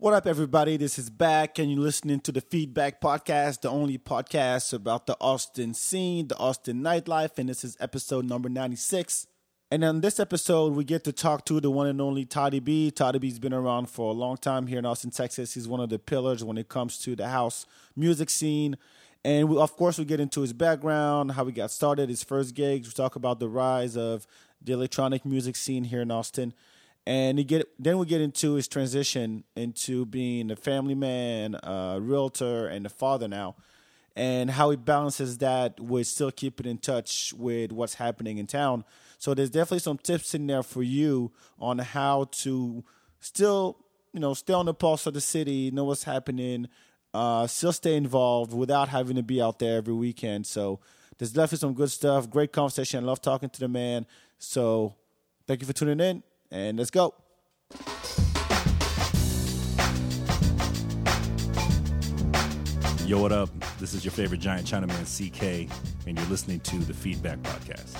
[0.00, 0.76] What up, everybody?
[0.76, 5.16] This is back, and you're listening to the Feedback Podcast, the only podcast about the
[5.20, 9.26] Austin scene, the Austin nightlife, and this is episode number 96.
[9.72, 12.92] And on this episode, we get to talk to the one and only Toddy B.
[12.92, 15.54] Toddy B's been around for a long time here in Austin, Texas.
[15.54, 18.78] He's one of the pillars when it comes to the house music scene.
[19.24, 22.54] And we, of course, we get into his background, how he got started, his first
[22.54, 22.86] gigs.
[22.86, 24.28] We talk about the rise of
[24.62, 26.54] the electronic music scene here in Austin
[27.08, 32.66] and get then we get into his transition into being a family man, a realtor,
[32.66, 33.56] and a father now,
[34.14, 38.84] and how he balances that with still keeping in touch with what's happening in town.
[39.16, 42.84] So there's definitely some tips in there for you on how to
[43.20, 43.78] still,
[44.12, 46.68] you know, stay on the pulse of the city, know what's happening,
[47.14, 50.46] uh, still stay involved without having to be out there every weekend.
[50.46, 50.80] So
[51.16, 52.28] there's definitely some good stuff.
[52.28, 53.02] Great conversation.
[53.02, 54.04] I love talking to the man.
[54.36, 54.94] So
[55.46, 57.14] thank you for tuning in and let's go.
[63.06, 63.48] Yo, what up?
[63.78, 65.70] This is your favorite giant Chinaman CK,
[66.06, 67.96] and you're listening to the Feedback Podcast.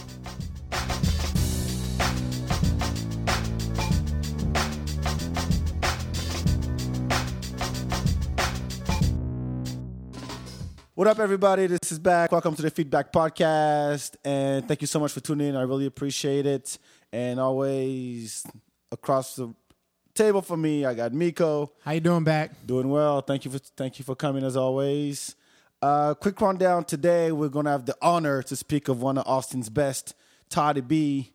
[10.94, 11.68] What up, everybody?
[11.68, 12.32] This is back.
[12.32, 15.56] Welcome to the Feedback Podcast, and thank you so much for tuning in.
[15.56, 16.76] I really appreciate it.
[17.12, 18.44] And always
[18.92, 19.54] across the
[20.14, 21.72] table for me, I got Miko.
[21.82, 22.66] How you doing, back?
[22.66, 23.20] Doing well.
[23.22, 25.36] Thank you for thank you for coming as always.
[25.80, 27.32] Uh, quick rundown today.
[27.32, 30.14] We're gonna have the honor to speak of one of Austin's best,
[30.50, 31.32] Toddy B.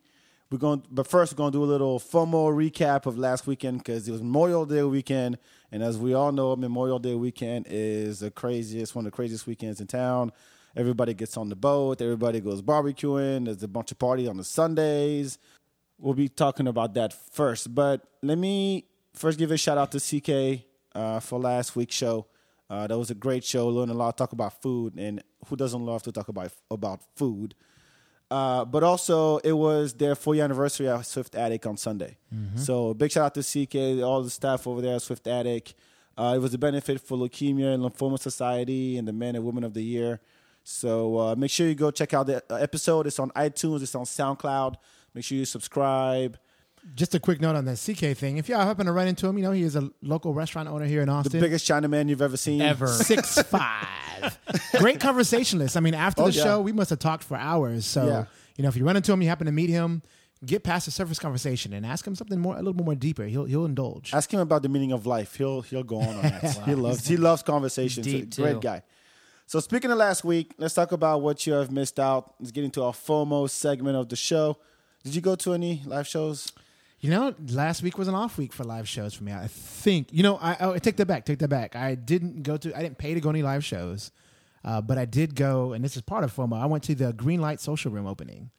[0.52, 4.08] We're going, but first we're gonna do a little FOMO recap of last weekend because
[4.08, 5.39] it was Memorial Day weekend,
[5.71, 9.47] and as we all know, Memorial Day weekend is the craziest, one of the craziest
[9.47, 10.31] weekends in town.
[10.75, 12.02] Everybody gets on the boat.
[12.02, 13.45] Everybody goes barbecuing.
[13.45, 15.37] There's a bunch of parties on the Sundays.
[16.03, 19.99] We'll be talking about that first, but let me first give a shout out to
[20.01, 22.27] CK uh, for last week's show.
[22.69, 23.69] Uh, that was a great show.
[23.69, 24.17] Learned a lot.
[24.17, 27.55] Talk about food, and who doesn't love to talk about about food?
[28.30, 32.17] Uh, but also, it was their four year anniversary at Swift Attic on Sunday.
[32.36, 32.58] Mm-hmm.
[32.58, 35.73] So, big shout out to CK, all the staff over there at Swift Attic.
[36.17, 39.63] Uh, it was a benefit for Leukemia and Lymphoma Society and the Men and Women
[39.63, 40.19] of the Year.
[40.65, 43.08] So, uh, make sure you go check out the episode.
[43.08, 44.75] It's on iTunes, it's on SoundCloud.
[45.13, 46.37] Make sure you subscribe.
[46.95, 48.37] Just a quick note on that CK thing.
[48.37, 50.85] If y'all happen to run into him, you know he is a local restaurant owner
[50.85, 51.39] here in Austin.
[51.39, 52.61] The biggest Chinaman you've ever seen.
[52.61, 52.87] Ever.
[53.11, 54.37] Six five.
[54.79, 55.77] Great conversationalist.
[55.77, 56.43] I mean, after Oh, the yeah.
[56.43, 57.85] show, we must have talked for hours.
[57.85, 58.25] So, Yeah.
[58.57, 60.01] you know, if you run into him, you happen to meet him,
[60.45, 63.23] get past the surface conversation and ask him something more, a little bit more deeper.
[63.25, 64.13] He'll he'll indulge.
[64.13, 65.35] Ask him about the meaning of life.
[65.35, 66.43] He'll he'll go on on that.
[66.65, 68.05] He loves he loves conversations.
[68.05, 68.59] Deep, a great too.
[68.59, 68.83] guy.
[69.45, 72.33] So speaking of last week, let's talk about what you have missed out.
[72.39, 74.57] Let's get into our FOMO segment of the show.
[75.03, 76.52] Did you go to any live shows?
[76.99, 79.33] You know, last week was an off week for live shows for me.
[79.33, 80.08] I think.
[80.11, 81.25] You know, I, I take that back.
[81.25, 81.75] Take that back.
[81.75, 82.77] I didn't go to.
[82.77, 84.11] I didn't pay to go to any live shows,
[84.63, 86.58] uh, but I did go, and this is part of FOMO.
[86.61, 88.52] I went to the Green Light Social Room opening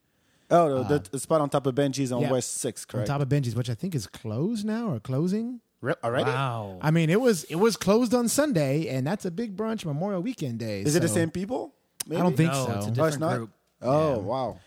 [0.51, 2.31] Oh, the, the spot on top of Benji's on yeah.
[2.31, 3.09] West Six, correct?
[3.09, 5.61] on top of Benji's, which I think is closed now or closing.
[5.81, 6.31] Re- already?
[6.31, 6.79] Wow.
[6.83, 10.21] I mean, it was it was closed on Sunday, and that's a big brunch Memorial
[10.21, 10.83] Weekend day.
[10.83, 11.73] Is it the same people?
[12.11, 12.73] I don't think no, so.
[12.73, 13.37] it's a Oh, it's different not.
[13.39, 13.51] group.
[13.81, 14.59] Oh, wow.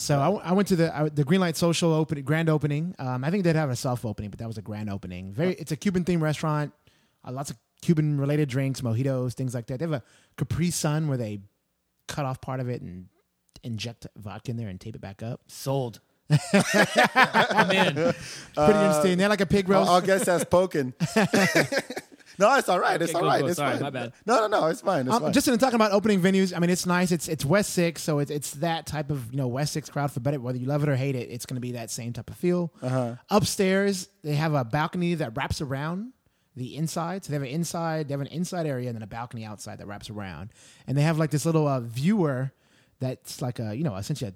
[0.00, 2.94] So I, w- I went to the I, the Green Light Social open grand opening.
[3.00, 5.32] Um, I think they'd have a soft opening, but that was a grand opening.
[5.32, 6.72] Very, it's a Cuban themed restaurant.
[7.26, 9.80] Uh, lots of Cuban related drinks, mojitos, things like that.
[9.80, 10.02] They have a
[10.36, 11.40] Capri Sun where they
[12.06, 13.06] cut off part of it and
[13.64, 15.40] inject vodka in there and tape it back up.
[15.48, 15.98] Sold.
[16.30, 17.94] I'm in.
[17.94, 18.14] Pretty
[18.54, 19.18] interesting.
[19.18, 19.88] They're like a pig roast.
[19.88, 20.94] I'll, I'll guess that's poking.
[22.38, 23.00] no, it's all right.
[23.00, 23.40] It's Okay, all go, right.
[23.40, 23.46] go.
[23.48, 23.82] It's Sorry, fine.
[23.82, 24.12] my bad.
[24.26, 24.66] No, no, no.
[24.68, 25.06] It's fine.
[25.06, 25.32] It's Um, fine.
[25.32, 27.10] just in talking about opening venues, I mean, it's nice.
[27.12, 30.10] It's it's West Six, so it's it's that type of you know West Six crowd
[30.12, 30.40] for better.
[30.40, 32.36] Whether you love it or hate it, it's going to be that same type of
[32.36, 32.72] feel.
[32.82, 33.16] Uh-huh.
[33.30, 36.12] Upstairs, they have a balcony that wraps around
[36.56, 37.24] the inside.
[37.24, 39.78] So they have an inside, they have an inside area, and then a balcony outside
[39.78, 40.50] that wraps around.
[40.86, 42.52] And they have like this little uh, viewer
[43.00, 44.34] that's like a you know essentially a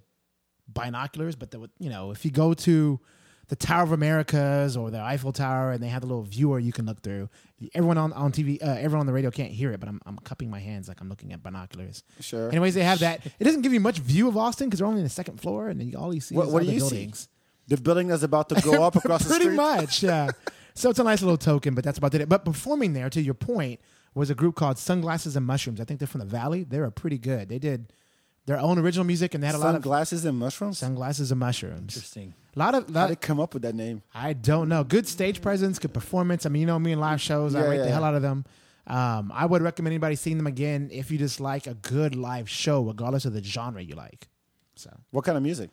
[0.73, 3.01] binoculars, but the, you know if you go to
[3.49, 6.73] the Tower of Americas or the Eiffel Tower, and they have the little viewer you
[6.73, 7.29] can look through.
[7.75, 10.19] Everyone on on TV, uh, everyone on the radio can't hear it, but I'm I'm
[10.19, 12.03] cupping my hands like I'm looking at binoculars.
[12.21, 12.49] Sure.
[12.49, 13.25] Anyways, they have that.
[13.39, 15.69] It doesn't give you much view of Austin because they're only in the second floor,
[15.69, 17.13] and then you, all you see What- is what all the you see?
[17.69, 20.29] the building that's about to go up across the Pretty much, yeah.
[20.75, 22.29] so it's a nice little token, but that's about it.
[22.29, 23.81] But performing there, to your point,
[24.15, 25.81] was a group called Sunglasses and Mushrooms.
[25.81, 26.65] I think they're from the Valley.
[26.65, 27.49] They were pretty good.
[27.49, 27.93] They did
[28.47, 30.79] their own original music, and they had a lot of Sunglasses and mushrooms.
[30.79, 31.95] sunglasses and mushrooms.
[31.97, 32.35] Interesting.
[32.55, 34.03] A lot of How lot, did they come up with that name?
[34.15, 34.85] I don't know.
[34.85, 36.45] Good stage presence, good performance.
[36.45, 37.55] I mean, you know me in live shows.
[37.55, 38.09] I Yeah, rate yeah, the hell yeah.
[38.09, 38.45] out of them.
[38.87, 42.51] Um, I would recommend anybody seeing them again if you just like a good live
[42.51, 44.29] show, regardless of the genre you like.
[44.75, 45.71] So, What kind of music?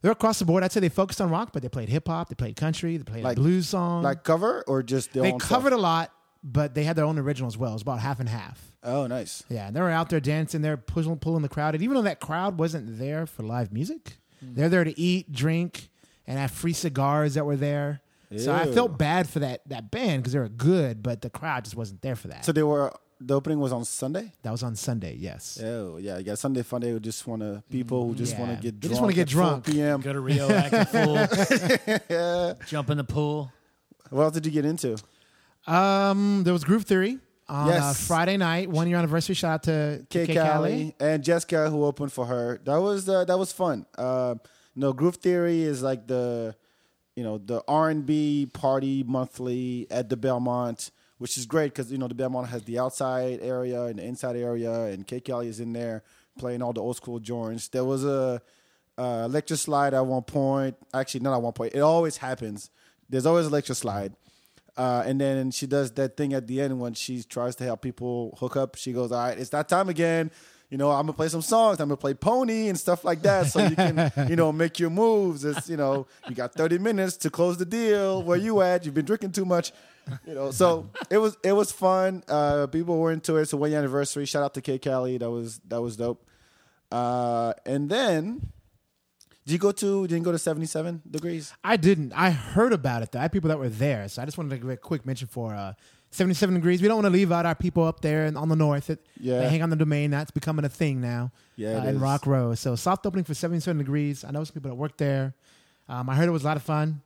[0.00, 0.64] they're across the board.
[0.64, 3.04] I'd say they focused on rock, but they played hip hop, they played country, they
[3.04, 4.02] played Like- blues song.
[4.02, 5.78] Like cover or just they own covered Stuff?
[5.78, 6.12] a lot,
[6.42, 7.70] but they had their own original as well.
[7.70, 8.72] It was about half and half.
[8.82, 9.42] Oh, nice.
[9.48, 11.74] Yeah, and they were out there dancing, they're pushing, pulling the crowd.
[11.74, 14.54] And even though that crowd wasn't there for live music, hmm.
[14.54, 15.88] they're there to eat, drink,
[16.26, 18.00] and have free cigars that were there.
[18.36, 21.64] So I felt bad for that that band because they were good, but the crowd
[21.64, 22.44] just wasn't there for that.
[22.44, 22.92] So they were.
[23.20, 24.32] The opening was on Sunday.
[24.42, 25.16] that was on Sunday.
[25.18, 25.58] Yes.
[25.60, 26.34] Oh yeah, mm, yeah.
[26.34, 26.90] Sunday fun day.
[26.90, 28.40] Who just want to people who just Yeah.
[28.40, 28.80] want to get.
[28.80, 29.64] They drunk just wanna get at 4 drunk.
[29.64, 30.00] P.M.
[30.02, 30.84] Go to Rio, act a
[32.56, 33.50] fool, jump in the pool.
[34.10, 34.98] What else did you get into?
[35.68, 37.18] Um, there was Groove Theory
[37.48, 38.06] on uh, Yes.
[38.06, 39.34] Friday night, one year anniversary.
[39.34, 42.60] Shout out to K Kay Cali and Jessica who opened for her.
[42.64, 43.86] That was uh, that was fun.
[43.96, 44.36] Uh,
[44.74, 46.56] no, Groove Theory is like the
[47.16, 51.92] you know the R and B party monthly at the Belmont, which is great because
[51.92, 55.48] you know the Belmont has the outside area and the inside area, and Kay Cali
[55.48, 56.02] is in there
[56.38, 57.68] playing all the old school joints.
[57.68, 58.40] There was a
[58.96, 60.76] uh, Electric Slide at one point.
[60.94, 61.74] Actually, not at one point.
[61.74, 62.70] It always happens.
[63.10, 64.14] There's always a Electric Slide.
[64.78, 67.82] Uh, and then she does that thing at the end when she tries to help
[67.82, 68.76] people hook up.
[68.76, 70.30] She goes, "All right, it's that time again.
[70.70, 71.80] You know, I'm gonna play some songs.
[71.80, 74.90] I'm gonna play Pony and stuff like that, so you can, you know, make your
[74.90, 75.44] moves.
[75.44, 78.22] It's, you know, you got 30 minutes to close the deal.
[78.22, 78.84] Where you at?
[78.84, 79.72] You've been drinking too much,
[80.26, 80.50] you know.
[80.50, 82.22] So it was it was fun.
[82.28, 83.42] Uh, people were into it.
[83.42, 84.26] It's a one year anniversary.
[84.26, 85.16] Shout out to Kay Cali.
[85.18, 86.22] That was that was dope.
[86.92, 88.52] Uh, and then,
[89.48, 90.06] did you go to?
[90.06, 91.54] Didn't go to 77 degrees?
[91.64, 92.12] I didn't.
[92.12, 93.18] I heard about it though.
[93.18, 95.26] I had people that were there, so I just wanted to give a quick mention
[95.26, 95.72] for uh,
[96.10, 96.82] 77 degrees.
[96.82, 98.88] We don't want to leave out our people up there and on the north.
[98.88, 99.40] That, Yeah.
[99.40, 100.10] they hang on the domain.
[100.10, 101.32] That's becoming a thing now.
[101.56, 102.00] Yeah, it uh, in is.
[102.02, 102.60] Rock Rose.
[102.60, 104.22] So soft opening for 77 degrees.
[104.22, 105.32] I know some people that work there.
[105.88, 107.00] Um, I heard it was a lot of fun.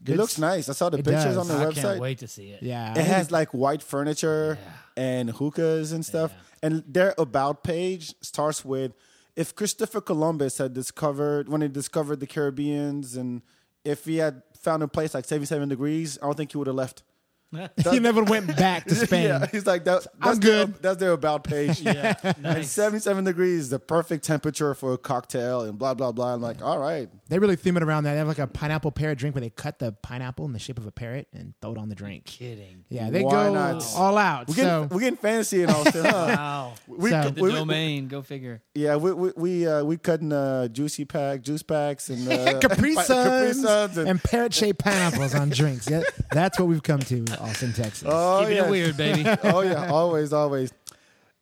[0.00, 0.68] It Good looks nice.
[0.68, 1.36] I saw the pictures does.
[1.36, 1.82] on the I website.
[1.82, 2.62] can't wait to see it.
[2.62, 4.56] Yeah, It has like white furniture
[4.96, 6.32] and hookahs and stuff.
[6.62, 8.92] And their about page starts with
[9.38, 13.40] if Christopher Columbus had discovered when he discovered the Caribbeans and
[13.84, 16.74] if he had found a place like 77 degrees, I don't think he would have
[16.74, 17.04] left.
[17.90, 19.24] he never went back to Spain.
[19.28, 20.02] yeah, he's like that.
[20.02, 20.82] That's I'm their- good.
[20.82, 21.80] that's their about page.
[21.88, 22.14] Yeah,
[22.44, 26.34] And 77 degrees is the perfect temperature for a cocktail and blah blah blah.
[26.34, 27.08] I'm like, all right.
[27.28, 28.12] They really theme it around that.
[28.12, 30.78] They have like a pineapple parrot drink where they cut the pineapple in the shape
[30.78, 32.24] of a parrot and throw it on the drink.
[32.26, 32.84] Kidding.
[32.88, 33.84] Yeah, they Why go not?
[33.96, 34.48] all out.
[34.48, 36.10] We're getting, so we're getting fancy in Austin, huh?
[36.10, 36.74] Wow.
[36.86, 38.08] We, So- The we- domain.
[38.08, 38.62] Go figure.
[38.74, 42.94] Yeah, we we we, uh, we cutting uh, juicy pack, juice packs, and uh, Capri
[42.94, 45.88] Capri Suns, Suns and, and parrot shaped pineapples on drinks.
[45.90, 48.08] Yeah, that's what we've come to, Austin, Texas.
[48.10, 49.24] oh Keeping yeah, it weird, baby.
[49.44, 50.72] oh yeah, always, always.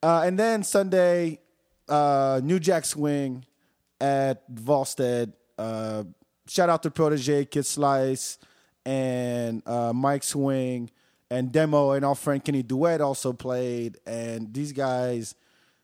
[0.03, 1.41] Uh, and then Sunday,
[1.89, 3.45] uh, New Jack Swing
[4.01, 5.33] at Volstead.
[5.59, 6.05] Uh,
[6.49, 8.39] shout out to Protege, Kid Slyce,
[8.85, 10.91] and uh, Mike Swing,
[11.31, 13.99] and Demo, and our friend Kenny Duet also played.
[14.07, 15.35] And these guys,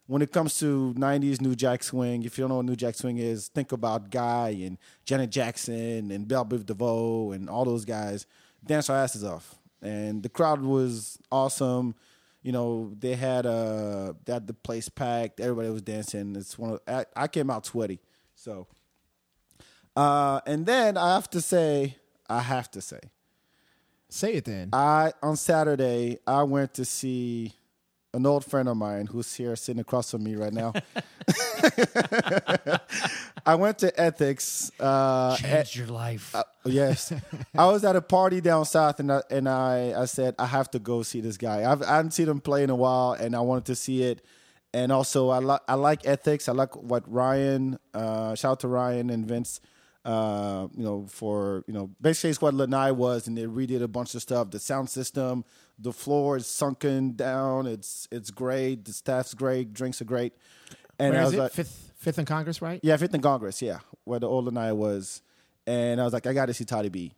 [0.06, 2.94] when it comes to '90s New Jack Swing, if you don't know what New Jack
[2.94, 7.84] Swing is, think about Guy and Janet Jackson and Belle Biv DeVoe and all those
[7.84, 8.26] guys.
[8.64, 11.94] Dance our asses off, and the crowd was awesome
[12.42, 15.40] you know, they had uh they had the place packed.
[15.40, 16.34] Everybody was dancing.
[16.36, 18.00] It's one of I, I came out sweaty.
[18.34, 18.66] So
[19.96, 21.96] uh and then I have to say,
[22.28, 23.00] I have to say,
[24.08, 24.70] Say it then.
[24.72, 27.54] I on Saturday I went to see
[28.14, 30.72] an old friend of mine who's here sitting across from me right now.
[33.46, 34.70] I went to Ethics.
[34.78, 36.34] Uh, Changed your life.
[36.64, 37.12] Yes,
[37.56, 40.70] I was at a party down south, and I, and I I said I have
[40.72, 41.70] to go see this guy.
[41.70, 44.24] I've, I haven't seen him play in a while, and I wanted to see it.
[44.74, 46.48] And also, I like I like ethics.
[46.48, 47.78] I like what Ryan.
[47.92, 49.60] Uh, shout out to Ryan and Vince.
[50.04, 53.88] Uh, you know, for you know, basically it's what Lanai was, and they redid a
[53.88, 54.50] bunch of stuff.
[54.50, 55.44] The sound system,
[55.82, 57.66] the floor is sunken down.
[57.66, 58.84] It's it's great.
[58.84, 59.72] The staff's great.
[59.74, 60.32] Drinks are great.
[60.98, 61.38] And Where I is was it?
[61.42, 62.80] like, Fifth, Fifth and Congress, right?
[62.82, 65.22] yeah, Fifth and Congress, yeah, where the old Lanai was.
[65.66, 67.14] And I was like, I got to see Toddy B.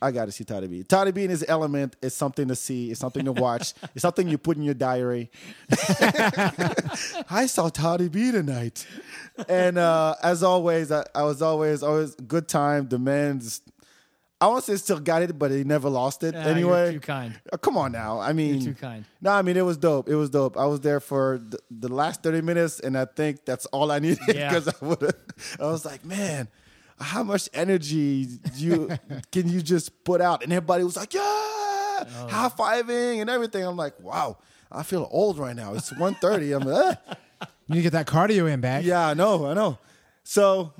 [0.00, 0.82] I got to see Toddy B.
[0.84, 2.90] Toddy B in his element is something to see.
[2.90, 3.74] It's something to watch.
[3.94, 5.30] it's something you put in your diary.
[7.30, 8.86] I saw Toddy B tonight.
[9.48, 12.88] And uh, as always, I, I was always, always good time.
[12.88, 13.62] The man's,
[14.44, 16.92] I want to say still got it, but he never lost it Ah, you're anyway.
[16.92, 17.40] too kind.
[17.52, 18.20] Uh, Come on now.
[18.20, 19.04] I mean, too kind.
[19.20, 20.08] No, I mean it was dope.
[20.08, 20.56] It was dope.
[20.58, 23.98] I was there for the, the last thirty minutes, and I think that's all I
[24.00, 24.48] needed Yeah.
[24.52, 25.14] because I would.
[25.60, 26.48] I was like, man,
[27.00, 28.88] how much energy do you
[29.32, 30.42] can you just put out?
[30.42, 32.28] And everybody was like, yeah, Oh.
[32.28, 33.64] high fiving and everything.
[33.64, 34.36] I'm like, wow,
[34.70, 35.74] I feel old right now.
[35.74, 36.60] It's 1.30.
[36.60, 37.14] I'm like, eh.
[37.66, 38.84] You need to get that cardio in back.
[38.84, 39.78] yeah, I know, I know.
[40.24, 40.72] So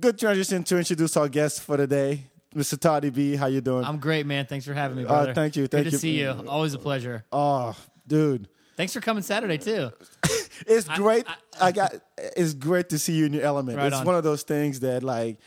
[0.00, 2.80] good transition to introduce our guest for the day, Mr.
[2.80, 3.36] Toddy B.
[3.36, 3.84] How you doing?
[3.84, 4.46] I'm great, man.
[4.46, 5.30] Thanks for having me, brother.
[5.30, 6.30] Uh, thank you, Good thank to see you.
[6.48, 7.24] Always a pleasure.
[7.32, 8.48] oh, dude.
[8.76, 9.90] Thanks for coming Saturday too.
[10.66, 11.26] It's great.
[11.60, 11.94] I, got.
[12.16, 13.76] It's great to see you in your element.
[13.76, 14.06] Right it's on.
[14.06, 15.38] one of those things that like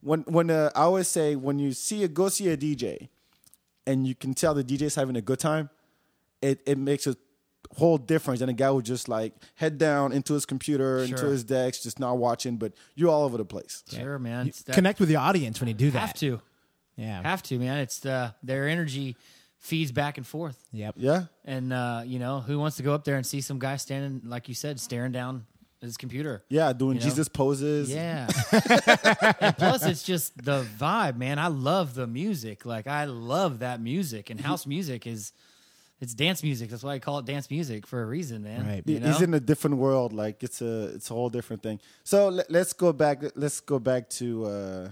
[0.00, 3.08] when when uh, I always say when you see a go see a DJ,
[3.86, 5.68] and you can tell the DJ's having a good time,
[6.40, 7.14] it it makes a
[7.76, 11.30] whole difference than a guy who just like head down into his computer, into Sure.
[11.30, 13.82] his decks, just not watching, but you're all over the place.
[13.90, 14.48] Sure, man.
[14.48, 15.98] It's that- Connect with the audience when you do that.
[15.98, 16.40] have to.
[16.96, 17.22] Yeah.
[17.22, 17.78] Have to, man.
[17.78, 19.16] It's the their energy
[19.58, 20.58] feeds back and forth.
[20.72, 20.94] Yep.
[20.98, 21.24] Yeah.
[21.44, 24.28] And uh, you know, who wants to go up there and see some guy standing,
[24.28, 25.46] like you said, staring down
[25.82, 26.44] at his computer?
[26.48, 27.08] Yeah, doing You know?
[27.08, 27.90] Jesus poses.
[27.90, 28.28] Yeah.
[29.40, 31.38] and plus, it's just the vibe, man.
[31.38, 32.64] I love the music.
[32.66, 35.32] Like I love that music, and house music is
[36.00, 36.70] it's dance music.
[36.70, 38.66] That's why I call it dance music for a reason, man.
[38.66, 38.82] Right.
[38.84, 39.06] You know?
[39.06, 40.12] He's in a different world.
[40.12, 41.80] Like it's a it's a whole different thing.
[42.02, 43.22] So let, let's go back.
[43.34, 44.90] Let's go back to uh,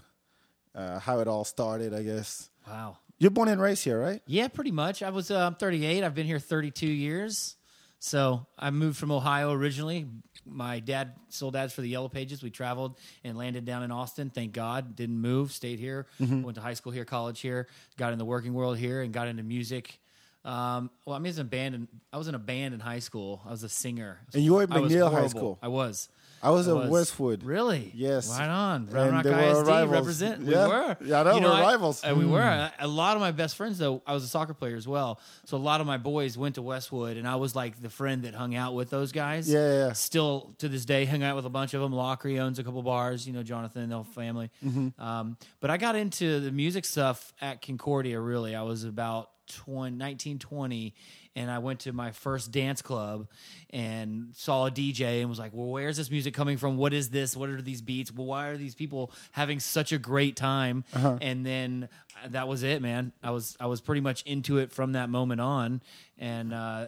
[0.75, 1.95] uh, how it all started.
[1.95, 2.99] I guess wow.
[3.19, 4.23] you're born and raised here, right?
[4.27, 5.03] Yeah, pretty much.
[5.03, 6.05] I was uh, I'm 38.
[6.05, 7.57] I've been here 32 years.
[7.99, 10.09] So I moved from Ohio originally.
[10.45, 12.43] My dad sold ads for the Yellow Pages.
[12.43, 14.29] We traveled and landed down in Austin.
[14.29, 15.53] Thank God, didn't move.
[15.53, 16.09] Stayed here.
[16.19, 17.69] Went to high school here, college here.
[17.97, 20.01] Got in the working world here, and got into music.
[20.45, 21.75] Um, well, I mean, I was in a band.
[21.77, 23.41] In, I was in a band in high school.
[23.47, 24.19] I was a singer.
[24.35, 25.29] And you were at McNeil High.
[25.29, 25.59] School.
[25.63, 26.09] I was.
[26.43, 26.91] I was I at was.
[26.91, 27.45] Westwood.
[27.45, 27.93] Really?
[27.95, 28.29] Yes.
[28.29, 28.89] Right on.
[28.89, 29.91] Round Rock ISD rivals.
[29.93, 30.43] represent.
[30.43, 30.67] Yeah.
[30.67, 30.97] We were.
[31.05, 32.03] Yeah, I know, You we're I- rivals.
[32.05, 32.41] uh, we were.
[32.41, 35.21] A- A lot of my best friends, though, I was a soccer player as well.
[35.45, 38.25] So a lot of my boys went to Westwood, and I was like the friend
[38.25, 39.49] that hung out with those guys.
[39.49, 39.93] Yeah, yeah, yeah.
[39.93, 41.93] Still to this day, hung out with a bunch of them.
[41.93, 43.27] Lockery owns a couple bars.
[43.27, 44.51] You know, Jonathan, and the whole family.
[44.67, 45.01] Mm-hmm.
[45.01, 48.19] Um, but I got into the music stuff at Concordia.
[48.21, 50.95] Really, I was about 20, 19, 20,
[51.35, 53.27] and I went to my first dance club
[53.71, 56.77] and saw a DJ and was like, "Well, where's this music coming from?
[56.77, 57.37] What is this?
[57.37, 58.13] What are these beats?
[58.13, 61.19] Well, why are these people having such a great time?" Uh-huh.
[61.21, 61.89] And then
[62.23, 63.13] uh, that was it, man.
[63.23, 65.83] I was I was pretty much into it from that moment on,
[66.19, 66.87] and uh,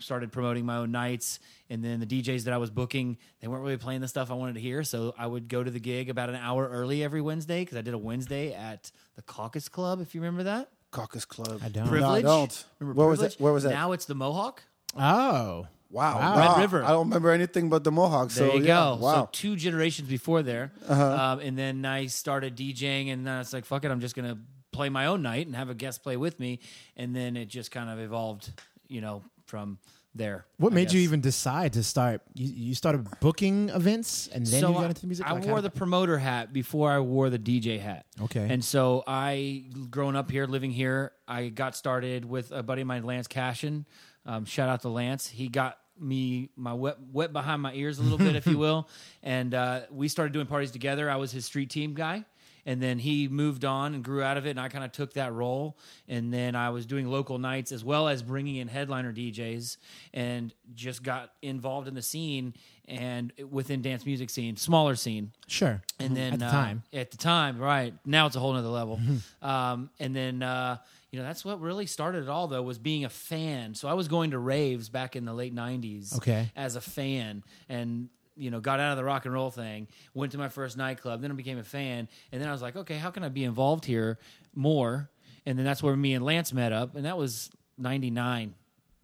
[0.00, 1.38] started promoting my own nights.
[1.68, 4.34] And then the DJs that I was booking, they weren't really playing the stuff I
[4.34, 7.20] wanted to hear, so I would go to the gig about an hour early every
[7.20, 10.70] Wednesday because I did a Wednesday at the Caucus Club, if you remember that.
[10.96, 11.60] Caucus Club.
[11.62, 11.84] I don't.
[11.84, 12.22] No, I Privilege.
[12.24, 12.64] don't.
[12.80, 13.36] Remember Where was Privilege?
[13.36, 13.42] that?
[13.44, 13.70] Where was that?
[13.70, 14.62] Now it's the Mohawk.
[14.94, 14.98] Oh.
[14.98, 15.66] wow.
[15.90, 16.54] Wow.
[16.54, 16.84] Red River.
[16.84, 18.30] I don't remember anything but the Mohawk.
[18.30, 18.66] There so you yeah.
[18.66, 18.96] go.
[18.96, 19.08] Wow.
[19.08, 19.22] Uh-huh.
[19.24, 23.66] So two generations before there, um, and then I started DJing, and then it's like,
[23.66, 24.38] fuck it, I'm just gonna
[24.72, 26.60] play my own night and have a guest play with me,
[26.96, 28.50] and then it just kind of evolved,
[28.88, 29.78] you know, from
[30.16, 30.46] there.
[30.58, 32.22] What I made you even decide to start?
[32.34, 35.26] You, you started booking events and then so you got into the music?
[35.26, 38.06] I Like, wore the promoter hat before I wore the DJ hat.
[38.22, 38.46] Okay.
[38.48, 42.88] And so I, growing up here, living here, I got started with a buddy of
[42.88, 43.86] mine, Lance Cashin.
[44.24, 45.28] Um, shout out to Lance.
[45.28, 48.88] He got me my wet, wet behind my ears a little bit, if you will.
[49.22, 51.08] And uh, we started doing parties together.
[51.10, 52.24] I was his street team guy.
[52.66, 55.12] And then he moved on and grew out of it, and I kind of took
[55.14, 55.78] that role.
[56.08, 59.76] And then I was doing local nights as well as bringing in headliner DJs,
[60.12, 62.54] and just got involved in the scene
[62.88, 65.82] and within dance music scene, smaller scene Sure.
[65.98, 66.82] and then At the uh, time.
[66.92, 69.00] at the time, right now it's a whole nother level.
[69.42, 70.76] um, and then uh,
[71.10, 73.74] you know that's what really started it all, though, was being a fan.
[73.74, 76.50] So I was going to raves back in the late '90s, Okay.
[76.56, 80.32] as a fan, and you know got out of the rock and roll thing, went
[80.32, 82.96] to my first nightclub, then I became a fan, and then I was like, okay,
[82.98, 84.18] how can I be involved here
[84.54, 85.10] more?
[85.46, 88.54] And then that's where me and Lance met up, and that was '99.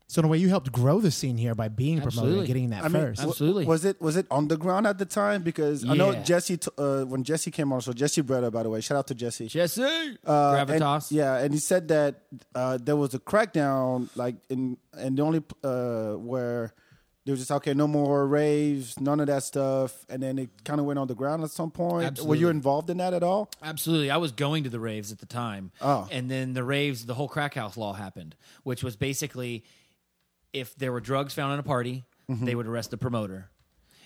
[0.09, 2.39] So in a way, you helped grow the scene here by being a promoter Absolutely.
[2.41, 3.21] and getting that I mean, first.
[3.21, 3.65] w- Absolutely.
[3.65, 5.43] was it was it underground at the time?
[5.43, 7.81] Because I know Jesse t- uh, when Jesse came on.
[7.81, 9.47] So Jesse Breda, by the way, shout out to Jesse.
[9.47, 9.87] Jesse, Uh,
[10.69, 11.13] and- Gravitas.
[11.13, 12.25] yeah, and he said that
[12.55, 16.75] uh, there was a crackdown, like in and the only uh, where
[17.25, 20.81] they was just okay, no more raves, none of that stuff, and then it kind
[20.81, 22.21] of went on the ground at some point.
[22.21, 23.49] Were you involved in that at all?
[23.63, 24.11] Absolutely.
[24.11, 25.71] I was going to the raves at the time.
[25.81, 26.09] Oh.
[26.11, 29.65] And then the raves, the whole crack house law happened, which was basically
[30.53, 32.45] if there were drugs found in a party, mm-hmm.
[32.45, 33.51] they would arrest the promoter.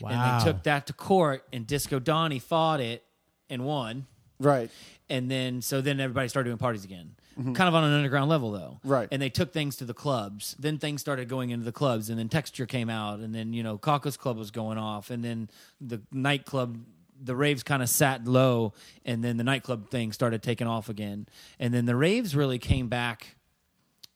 [0.00, 0.10] Wow.
[0.10, 3.02] And they took that to court, and Disco Donnie fought it
[3.48, 4.06] and won.
[4.38, 4.70] Right.
[5.08, 7.14] And then, so then everybody started doing parties again.
[7.38, 7.52] Mm-hmm.
[7.52, 8.80] Kind of on an underground level, though.
[8.82, 9.08] Right.
[9.10, 10.56] And they took things to the clubs.
[10.58, 13.62] Then things started going into the clubs, and then Texture came out, and then, you
[13.62, 15.50] know, Caucus Club was going off, and then
[15.80, 16.78] the nightclub,
[17.22, 18.72] the raves kind of sat low,
[19.04, 21.26] and then the nightclub thing started taking off again.
[21.58, 23.36] And then the raves really came back.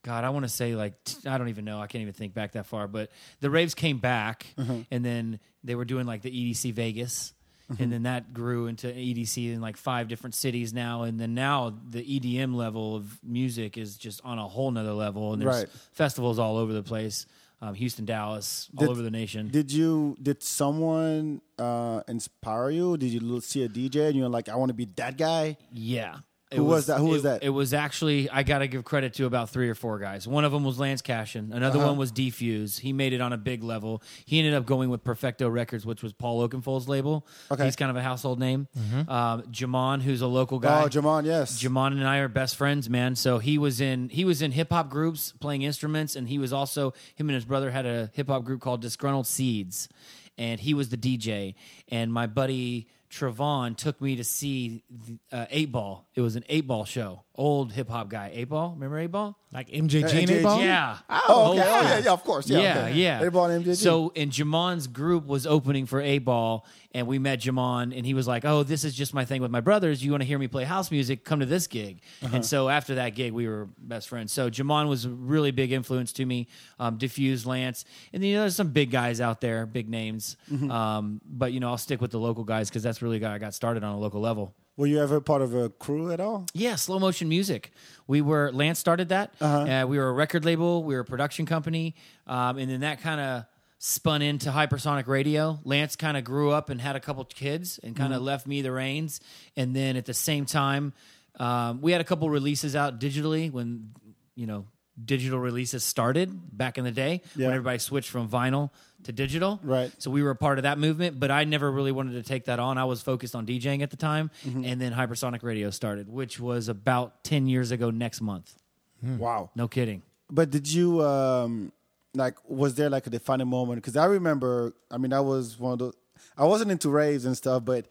[0.03, 0.95] God, I want to say like
[1.27, 1.79] I don't even know.
[1.79, 2.89] I can't even think back that far.
[2.89, 3.11] But
[3.41, 4.81] the raves came back, mm-hmm.
[4.91, 7.35] and then they were doing like the EDC Vegas,
[7.79, 11.03] and then that grew into EDC in like five different cities now.
[11.05, 15.33] And then now the EDM level of music is just on a whole nother level,
[15.33, 15.69] and there's Right.
[15.93, 17.27] festivals all over the place.
[17.63, 19.49] Um, Houston, Dallas, all Did- over the nation.
[19.49, 22.97] Did you did someone uh, inspire you?
[22.97, 25.59] Did you see a DJ and you're like, I want to be that guy?
[25.71, 26.21] Yeah,
[26.53, 26.99] Who was that?
[26.99, 27.45] Who was that?
[27.45, 30.27] It was actually I got to give credit to about three or four guys.
[30.27, 31.53] One of them was Lance Cashin.
[31.53, 31.89] Another Uh-huh.
[31.89, 32.81] one was Defuse.
[32.81, 34.03] He made it on a big level.
[34.25, 37.25] He ended up going with Perfecto Records, which was Paul Oakenfold's label.
[37.53, 37.65] Okay.
[37.67, 38.67] he's kind of a household name.
[39.09, 40.83] Um, Jamon, who's a local guy.
[40.83, 41.63] Oh, Jamon, yes.
[41.63, 43.15] Jamon and I are best friends, man.
[43.15, 46.53] So he was in he was in hip hop groups playing instruments, and he was
[46.53, 49.89] also him and his brother had a hip hop group called Disgruntled Seeds,
[50.37, 51.55] and he was the DJ.
[51.89, 56.07] And my buddy Travon took me to see the, uh, Eight Ball.
[56.15, 57.25] It was an Eight Ball show.
[57.41, 58.73] Old hip hop guy, Eight Ball.
[58.75, 59.35] Remember Eight Ball?
[59.51, 59.89] Like MJG and
[60.29, 60.31] MJG?
[60.31, 60.61] Eight Ball?
[60.61, 60.99] Yeah.
[61.09, 61.63] Oh, okay.
[61.65, 61.89] Oh, school.
[61.89, 62.51] yeah, yeah, of course.
[62.51, 62.93] Yeah, Yeah, okay.
[62.97, 63.19] yeah.
[63.21, 63.77] They bought MJG.
[63.77, 68.13] So, and Jamon's group was opening for Eight Ball, and we met Jamon, and he
[68.13, 70.05] was like, "Oh, this is just my thing with my brothers.
[70.05, 71.25] You want to hear me play house music?
[71.25, 72.37] Come to this gig." Uh-huh.
[72.37, 74.33] And so, after that gig, we were best friends.
[74.35, 76.47] So, Jamon was a really big influence to me.
[76.79, 80.37] Um, Diffuse, Lance, and then you know, there's some big guys out there, big names.
[80.53, 80.71] Mm-hmm.
[80.71, 83.39] Um, but you know, I'll stick with the local guys because that's really how I
[83.39, 84.55] got started on a local level.
[84.81, 86.47] Were you ever part of a crew at all?
[86.55, 87.71] Yeah, slow motion music.
[88.07, 89.35] We were Lance started that.
[89.39, 90.83] uh we were a record label.
[90.85, 91.95] We were a production company,
[92.27, 93.45] um, and then that kind of
[93.79, 95.59] spun into hypersonic radio.
[95.65, 98.63] Lance kind of grew up and had a couple kids, and kind of left me
[98.63, 99.21] the reins.
[99.55, 100.95] And then at the same time,
[101.39, 103.91] um, we had a couple releases out digitally when
[104.35, 104.65] you know
[105.05, 107.49] digital releases started back in the day Yeah.
[107.49, 108.71] when everybody switched from vinyl
[109.05, 109.59] to digital.
[109.63, 109.91] Right.
[109.99, 112.45] So we were a part of that movement, but I never really wanted to take
[112.47, 112.77] that on.
[112.79, 114.65] I was focused on DJing at the time, Mm-hmm.
[114.65, 118.55] and then Hypersonic Radio started, which was about ten years ago next month.
[119.03, 119.51] Wow.
[119.55, 120.03] No kidding.
[120.31, 121.73] But did you um
[122.15, 123.77] like was there like a defining moment?
[123.83, 125.95] Because I remember, I mean, I was one of those.
[126.37, 127.87] I wasn't into raves and stuff, but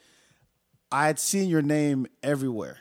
[0.92, 2.78] I had seen your name everywhere.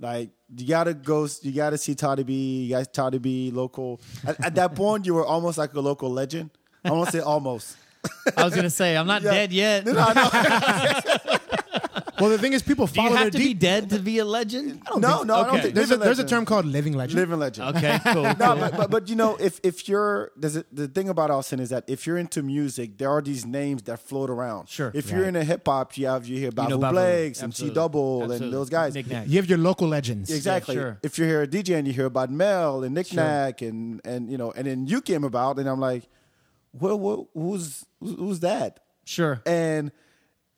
[0.00, 2.64] Like you gotta go, you gotta see Toddy B.
[2.64, 3.50] You guys, Toddy B.
[3.52, 4.00] Local.
[4.26, 6.50] At, at that point, you were almost like a local legend.
[6.84, 7.76] I want to say almost.
[8.36, 9.30] I was gonna say I'm not Yeah.
[9.30, 9.86] dead yet.
[9.86, 11.38] No, no, I know.
[12.20, 13.58] Well, the thing is, people Do you have their to be deep.
[13.58, 14.80] dead to be a legend?
[14.96, 15.62] no, no, I don't Okay.
[15.62, 16.28] think There's a, living there's a legend.
[16.28, 17.18] term called living legend.
[17.18, 17.76] living legend.
[17.76, 18.22] Okay, cool.
[18.22, 18.56] No, cool.
[18.60, 21.70] but, but but you know, if if you're there's a, the thing about Austin is
[21.70, 24.68] that if you're into music, there are these names that float around.
[24.68, 24.92] Sure.
[24.94, 25.28] If you're Right.
[25.28, 26.92] into hip hop, you have you hear Babu know Babu.
[26.94, 27.74] Blakes and C Absolutely.
[27.74, 28.56] Double and Absolutely.
[28.58, 28.94] those guys.
[28.94, 29.26] Nick Nack.
[29.28, 30.30] You have your local legends.
[30.30, 30.76] Exactly.
[30.76, 30.98] sure.
[31.02, 34.30] If you're here a DJ and you hear about Mel and Nick Nack and and
[34.30, 36.04] you know, and then you came about, and I'm like,
[36.72, 38.80] well, well who's who's that?
[39.04, 39.42] Sure.
[39.46, 39.92] And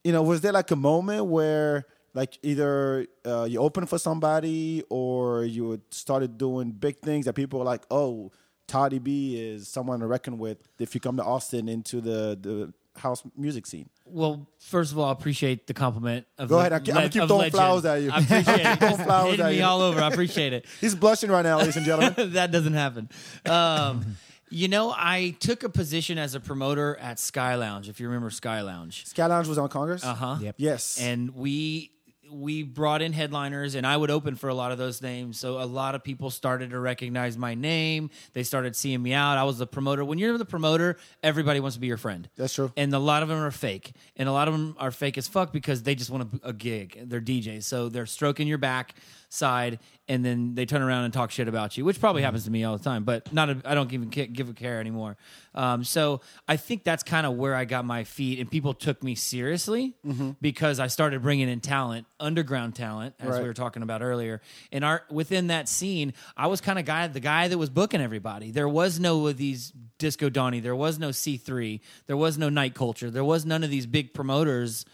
[0.03, 4.83] you know, was there like a moment where like either uh, you opened for somebody
[4.89, 8.31] or you started doing big things that people were like, oh,
[8.67, 12.73] Toddy B is someone to reckon with if you come to Austin into the the
[12.99, 13.89] house music scene.
[14.07, 16.27] Well, first of all, I appreciate the compliment.
[16.39, 16.73] Of Go ahead.
[16.73, 17.53] I le- I'ma keep throwing legend.
[17.55, 18.11] flowers at you.
[18.13, 18.79] I appreciate it.
[18.79, 19.65] Throwing flowers hitting at me you.
[19.65, 20.01] all over.
[20.01, 20.67] I appreciate it.
[20.81, 22.33] He's blushing right now, ladies and gentlemen.
[22.35, 23.09] that doesn't happen.
[23.47, 24.17] Um,
[24.55, 27.89] you know, I took a position as a promoter at Sky Lounge.
[27.89, 30.05] If you remember Sky Lounge, Sky Lounge was on Congress.
[30.05, 30.37] uh huh.
[30.41, 30.55] Yep.
[30.59, 31.01] Yes.
[31.01, 31.91] And we
[32.31, 35.39] we brought in headliners, and I would open for a lot of those names.
[35.39, 38.11] So a lot of people started to recognize my name.
[38.33, 39.39] They started seeing me out.
[39.39, 40.05] I was the promoter.
[40.05, 42.29] When you're the promoter, everybody wants to be your friend.
[42.37, 42.73] That's true.
[42.77, 45.29] And a lot of them are fake, and a lot of them are fake as
[45.29, 47.09] fuck because they just want a, a gig.
[47.09, 48.95] They're DJs, so they're stroking your back
[49.35, 52.51] side, and then they turn around and talk shit about you, which probably happens to
[52.51, 53.05] me all the time.
[53.05, 55.17] But not, a, I don't even give a care anymore.
[55.55, 59.03] Um, so I think that's kind of where I got my feet, and people took
[59.03, 59.95] me seriously
[60.41, 63.43] because I started bringing in talent, underground talent, as Right.
[63.43, 64.41] we were talking about earlier.
[64.73, 68.01] And our within that scene, I was kind of guy the guy that was booking
[68.01, 68.51] everybody.
[68.51, 70.61] There was no of these disco Donnie.
[70.61, 71.81] There was no C three.
[72.07, 73.11] There was no night culture.
[73.11, 74.85] There was none of these big promoters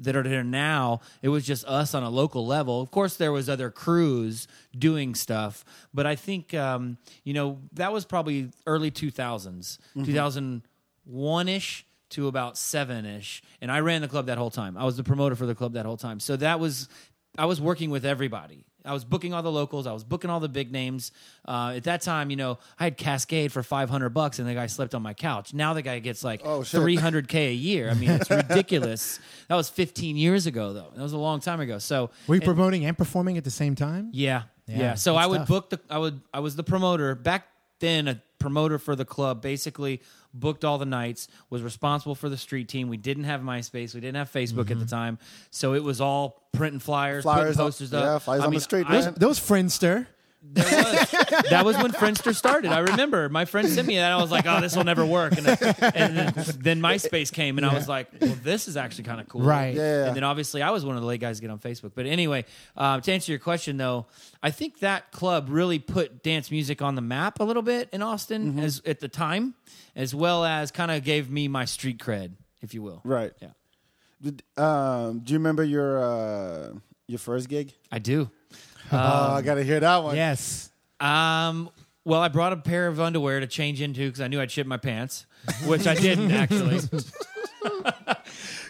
[0.00, 1.00] that are there now.
[1.22, 2.80] It was just us on a local level.
[2.80, 7.92] Of course, there was other crews doing stuff, but I think um, you know that
[7.92, 10.62] was probably early two thousands, two thousand
[11.04, 14.76] one ish to about seven ish, and I ran the club that whole time.
[14.76, 16.18] I was the promoter for the club that whole time.
[16.20, 16.88] So that was
[17.38, 18.64] I was working with everybody.
[18.84, 19.86] I was booking all the locals.
[19.86, 21.12] I was booking all the big names.
[21.46, 24.54] Uh, at that time, you know, I had Kaskade for five hundred bucks, and the
[24.54, 25.52] guy slept on my couch.
[25.54, 27.90] Now the guy gets like Oh, three hundred k a year.
[27.90, 28.30] I mean, it's
[28.64, 29.20] ridiculous.
[29.48, 30.90] that was fifteen years ago, though.
[30.94, 31.78] That was a long time ago.
[31.78, 34.10] So Were you and- promoting and performing at the same time?
[34.12, 34.78] yeah, yeah.
[34.78, 35.48] Yeah, So that's I would tough.
[35.48, 35.80] book the.
[35.90, 36.20] I would.
[36.32, 37.46] I was the promoter back
[37.80, 38.08] then.
[38.08, 39.40] A promoter for the club.
[39.40, 40.02] Basically,
[40.34, 41.28] booked all the nights.
[41.50, 42.88] Was responsible for the street team.
[42.88, 43.94] We didn't have MySpace.
[43.94, 44.86] We didn't have Facebook at the mm-hmm.
[44.86, 45.18] time.
[45.50, 48.60] So it was all printing flyers, Flyers putting up- posters yeah, flyers I on the
[48.60, 49.14] street, I- man.
[49.16, 50.06] Those Friendster.
[50.42, 51.10] There was.
[51.50, 52.72] that was when Friendster started.
[52.72, 54.04] I remember my friend sent me that.
[54.10, 57.58] And I was like, "Oh, this will never work." And, and then, then MySpace came,
[57.58, 59.74] and I was like, "Well, this is actually kind of cool." Right.
[59.74, 60.06] Yeah, yeah.
[60.08, 61.92] And then obviously, I was one of the late guys to get on Facebook.
[61.94, 64.06] But anyway, uh, to answer your question, though,
[64.42, 68.02] I think that club really put dance music on the map a little bit in
[68.02, 68.60] Austin Mm-hmm.
[68.60, 69.54] as at the time,
[69.94, 73.02] as well as kind of gave me my street cred, if you will.
[73.04, 73.32] right.
[73.40, 73.48] Yeah,
[74.22, 76.72] Did, um, do you remember your uh,
[77.06, 77.74] your first gig?
[77.92, 78.30] I do.
[78.92, 80.16] Oh, I gotta hear that one.
[80.16, 80.70] Yes.
[80.98, 81.70] Um,
[82.04, 84.66] well, I brought a pair of underwear to change into because I knew I'd shit
[84.66, 85.26] my pants,
[85.64, 86.80] which I didn't actually.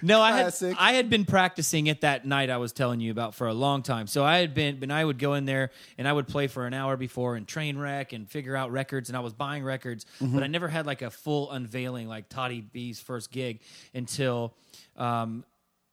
[0.02, 0.76] no, I had Classic.
[0.78, 3.82] I had been practicing it that night I was telling you about for a long
[3.82, 4.06] time.
[4.06, 6.66] So I had been, and I would go in there and I would play for
[6.66, 10.06] an hour before and train wreck and figure out records, and I was buying records,
[10.20, 13.60] but I never had like a full unveiling like Toddy B's first gig
[13.94, 14.54] until
[14.96, 15.44] um,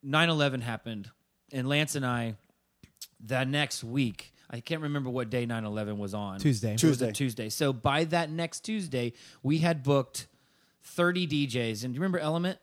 [0.06, 1.10] 9/11 happened,
[1.52, 2.36] and Lance and I
[3.26, 4.34] that next week.
[4.50, 6.40] I can't remember what day 9/11 was on.
[6.40, 6.74] Tuesday.
[6.74, 7.12] It was a Tuesday.
[7.12, 7.50] Tuesday.
[7.50, 10.28] So by that next Tuesday, we had booked
[10.84, 11.84] 30 DJs.
[11.84, 12.60] And do you remember Element?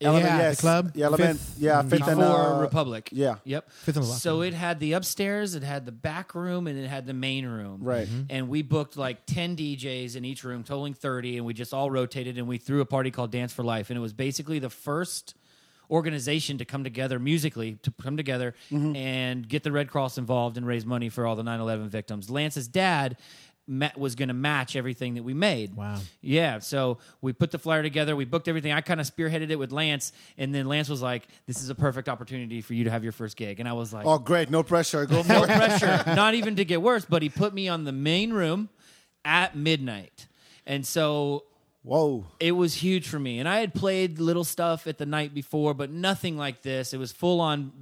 [0.00, 1.38] Element, Yeah, the club, Yeah, Element.
[1.38, 3.08] Fifth yeah, fifth and Before uh, Republic.
[3.12, 3.36] Yeah.
[3.44, 3.70] Yep.
[3.70, 6.88] Fifth and Lock So it had the upstairs, it had the back room, and it
[6.88, 7.80] had the main room.
[7.82, 8.08] Right.
[8.08, 8.22] Mm-hmm.
[8.30, 11.90] And we booked like 10 DJs in each room, totaling 30, and we just all
[11.90, 13.90] rotated and we threw a party called Dance for Life.
[13.90, 15.36] And it was basically the first
[15.92, 18.96] organization to come together musically to come together Mm-hmm.
[18.96, 22.30] and get the Red Cross involved and raise money for all the 9/11 victims.
[22.30, 23.16] Lance's dad
[23.96, 25.74] was going to match everything that we made.
[25.76, 25.98] Wow.
[26.20, 28.16] Yeah, so we put the flyer together.
[28.16, 28.72] We booked everything.
[28.72, 31.74] I kind of spearheaded it with Lance, and then Lance was like, "This is a
[31.74, 34.50] perfect opportunity for you to have your first gig." And I was like, Oh, great.
[34.50, 35.06] No pressure.
[35.06, 35.46] Go for "No it.
[35.46, 38.68] pressure, not even to get worse." But he put me on the main room
[39.24, 40.26] at midnight,
[40.66, 41.44] and so
[41.84, 42.26] Whoa.
[42.38, 43.40] it was huge for me.
[43.40, 46.92] And I had played little stuff at the night before, but nothing like this.
[46.92, 47.72] It was full on,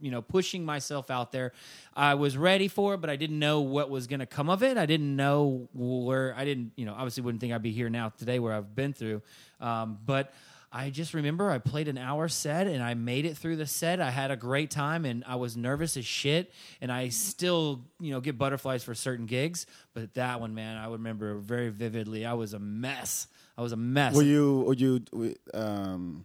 [0.00, 1.52] you know, pushing myself out there.
[1.94, 4.62] I was ready for it, but I didn't know what was going to come of
[4.62, 4.78] it.
[4.78, 8.10] I didn't know where, I didn't, you know, obviously wouldn't think I'd be here now
[8.10, 9.22] today where I've been through.
[9.60, 10.32] Um, but
[10.72, 14.00] I just remember I played an hour set and I made it through the set.
[14.00, 16.52] I had a great time and I was nervous as shit.
[16.80, 19.66] And I still, you know, get butterflies for certain gigs.
[19.94, 22.24] But that one, man, I would remember very vividly.
[22.24, 23.26] I was a mess.
[23.58, 24.14] I was a mess.
[24.14, 24.60] Were you?
[24.60, 25.34] Were you?
[25.52, 26.24] Um,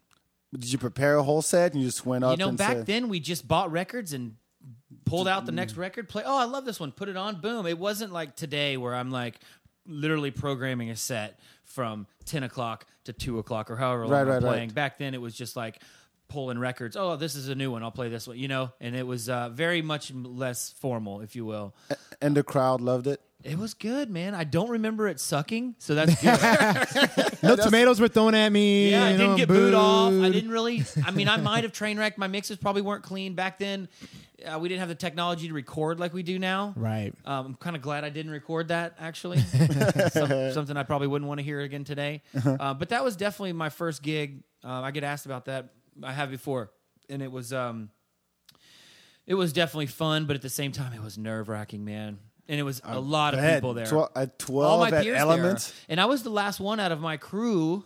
[0.54, 2.38] did you prepare a whole set and you just went up?
[2.38, 4.36] you know, back said, then we just bought records and
[5.06, 6.24] pulled out the next record, play.
[6.26, 6.92] Oh, I love this one.
[6.92, 7.42] Put it on.
[7.42, 7.66] Boom.
[7.66, 9.36] It wasn't like today where I'm like
[9.88, 14.28] literally programming a set from 10 o'clock to 2 o'clock or however long Right, I'm
[14.28, 14.70] right, playing.
[14.70, 14.76] right.
[14.76, 15.82] Back then it was just like
[16.28, 16.96] pulling records.
[16.98, 17.84] Oh, this is a new one.
[17.84, 18.72] I'll play this one, you know?
[18.82, 21.76] And it was uh, very much less formal, if you will.
[22.22, 23.22] and the crowd loved it.
[23.46, 24.34] It was good, man.
[24.34, 27.32] I don't remember it sucking, so that's good.
[27.44, 28.90] No tomatoes were thrown at me.
[28.90, 30.14] Yeah, I didn't know, get booed off.
[30.14, 30.84] I didn't really.
[31.06, 32.18] I mean, I might have train wrecked.
[32.18, 33.88] My mixes probably weren't clean back then.
[34.44, 36.74] Uh, we didn't have the technology to record like we do now.
[36.76, 37.14] Right.
[37.24, 38.96] Um, I'm kind of glad I didn't record that.
[39.00, 39.40] Actually,
[40.12, 42.24] Some, something I probably wouldn't want to hear again today.
[42.44, 44.42] Uh, but that was definitely my first gig.
[44.64, 45.70] Uh, I get asked about that.
[46.02, 46.72] I have before,
[47.10, 47.92] and it was um,
[49.28, 52.18] it was definitely fun, but at the same time, it was nerve wracking, man.
[52.48, 55.18] And it was a lot of people there Twe- at all 12 my at peers
[55.18, 55.60] Element.
[55.60, 55.74] there.
[55.90, 57.84] And I was the last one out of my crew,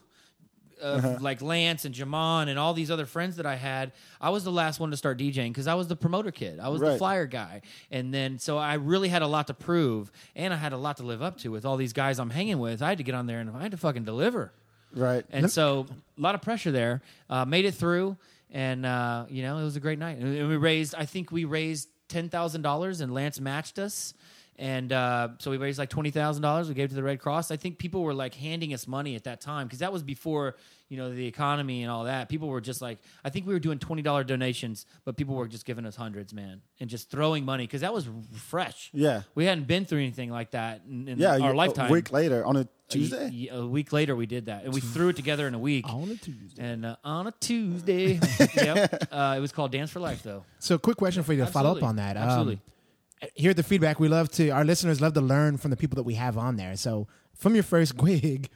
[0.82, 3.92] uh, like Lance and Jamon and all these other friends that I had.
[4.20, 6.60] I was the last one to start DJing because I was the promoter kid.
[6.60, 6.98] I was the Right.
[6.98, 7.62] flyer guy.
[7.92, 10.98] And then, so I really had a lot to prove and I had a lot
[10.98, 12.82] to live up to with all these guys I'm hanging with.
[12.82, 14.52] I had to get on there and I had to fucking deliver.
[14.94, 15.24] Right.
[15.30, 15.86] And so
[16.18, 17.02] a lot of pressure there.
[17.30, 18.18] Uh, made it through,
[18.52, 20.18] and uh, you know it was a great night.
[20.18, 24.16] And we raised, I think we raised ten thousand dollars, and Lance matched us.
[24.60, 26.68] And uh, so we raised like twenty thousand dollars.
[26.68, 27.50] We gave to the Red Cross.
[27.50, 30.58] I think people were like handing us money at that time because that was before
[30.90, 32.28] you know the economy and all that.
[32.28, 35.48] People were just like, I think we were doing twenty dollar donations, but people were
[35.48, 38.90] just giving us hundreds, man, and just throwing money because that was fresh.
[38.94, 39.22] Yeah.
[39.34, 41.38] we hadn't been through anything like that in, in yeah.
[41.38, 41.90] our you- lifetime.
[41.90, 43.48] A week later on a Tuesday.
[43.50, 45.88] A, a week later, we did that, and we threw it together in a week.
[45.88, 46.62] On a Tuesday.
[46.62, 48.20] And uh, on a Tuesday,
[48.56, 50.44] yep, uh, it was called Dance for Life, though.
[50.60, 52.18] So, quick question for you to follow up on that.
[52.18, 52.56] Um, Absolutely.
[52.56, 52.79] here
[53.22, 56.04] at the feedback, we love to our listeners love to learn from the people that
[56.04, 56.76] we have on there.
[56.76, 58.50] So, from your first gig,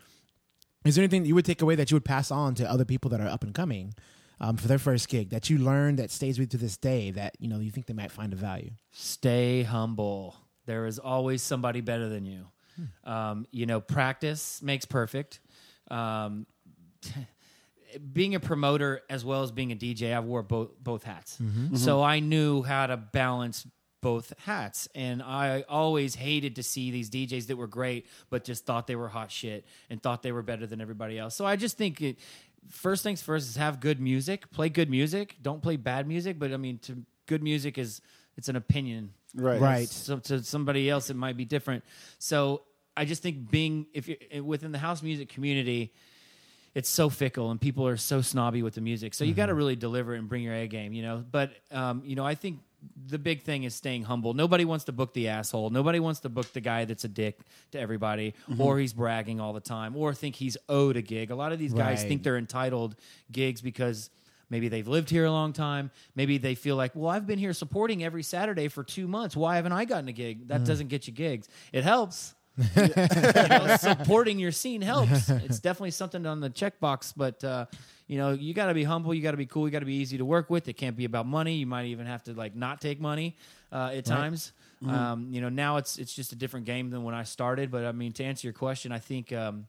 [0.86, 2.86] is there anything that you would take away that you would pass on to other
[2.86, 3.94] people that are up and coming
[4.40, 7.12] um, for their first gig that you learned that stays with you to this day
[7.12, 8.72] that you know you think they might find a value?
[8.92, 10.36] Stay humble.
[10.66, 12.48] There is always somebody better than you.
[12.76, 13.10] Hmm.
[13.12, 15.40] Um, you know, practice makes perfect.
[15.92, 16.46] Um,
[18.14, 21.76] being a promoter as well as being a DJ, I wore both both hats, Mm-hmm.
[21.76, 23.68] so I knew how to balance
[24.04, 24.88] both hats.
[24.94, 28.96] And I always hated to see these DJs that were great, but just thought they
[28.96, 31.34] were hot shit and thought they were better than everybody else.
[31.36, 32.20] So I just think it.
[32.70, 35.36] First things first is have good music, play good music.
[35.42, 38.00] Don't play bad music, but I mean, to good music is
[38.38, 39.60] it's an opinion Right.
[39.60, 39.90] Right.
[39.90, 41.84] so to somebody else it might be different
[42.20, 42.62] so
[42.96, 45.92] i just think being if you're within the house music community
[46.76, 49.54] it's so fickle and people are so snobby with the music so you got to
[49.56, 52.60] really deliver and bring your a game you know but um, you know i think
[53.08, 56.30] the big thing is staying humble nobody wants to book the asshole nobody wants to
[56.30, 57.40] book the guy that's a dick
[57.72, 61.36] to everybody or he's bragging all the time or think he's owed a gig a
[61.36, 62.08] lot of these guys Right.
[62.08, 62.96] think they're entitled
[63.32, 64.10] gigs because
[64.50, 65.90] maybe they've lived here a long time.
[66.16, 69.36] Maybe they feel like, well, I've been here supporting every Saturday for two months.
[69.36, 70.48] Why haven't I gotten a gig?
[70.50, 71.48] That doesn't get you gigs.
[71.72, 72.36] It helps.
[72.76, 72.88] you
[73.50, 75.28] know, supporting your scene helps.
[75.30, 77.66] It's definitely something on the checkbox, but uh,
[78.08, 79.14] you know, you got to be humble.
[79.14, 79.66] You got to be cool.
[79.66, 80.68] You got to be easy to work with.
[80.68, 81.56] It can't be about money.
[81.56, 83.38] You might even have to like not take money
[83.72, 84.52] uh, at times.
[84.86, 87.72] Um, you know, now it's it's just a different game than when I started.
[87.72, 89.68] But I mean, to answer your question, I think um,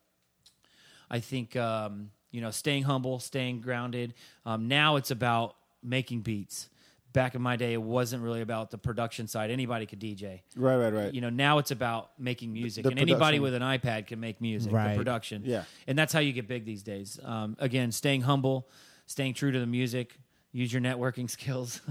[1.11, 4.15] I think um, you know, staying humble, staying grounded.
[4.45, 6.69] Um, now it's about making beats.
[7.15, 9.51] Back in my day, it wasn't really about the production side.
[9.51, 10.43] Anybody could DJ.
[10.57, 11.15] Right, right, right.
[11.15, 13.43] You know, now it's about making music, the and anybody production.
[13.43, 14.73] with an iPad can make music.
[14.73, 14.91] Right.
[14.91, 15.63] The production, Yeah.
[15.87, 17.19] and that's how you get big these days.
[17.25, 18.69] Um, again, staying humble,
[19.07, 20.19] staying true to the music.
[20.53, 21.81] Use your networking skills.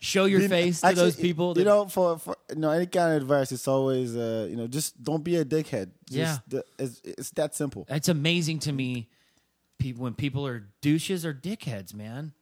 [0.00, 1.48] Show your You- face to actually, those people.
[1.48, 4.56] you that- know, for, for you know any kind of advice, it's always uh, you
[4.56, 5.90] know just don't be a dickhead.
[6.08, 6.38] Just, Yeah.
[6.48, 7.84] the- it's, it's that simple.
[7.90, 9.08] It's amazing to me,
[9.78, 12.32] people when people are douches or dickheads, man.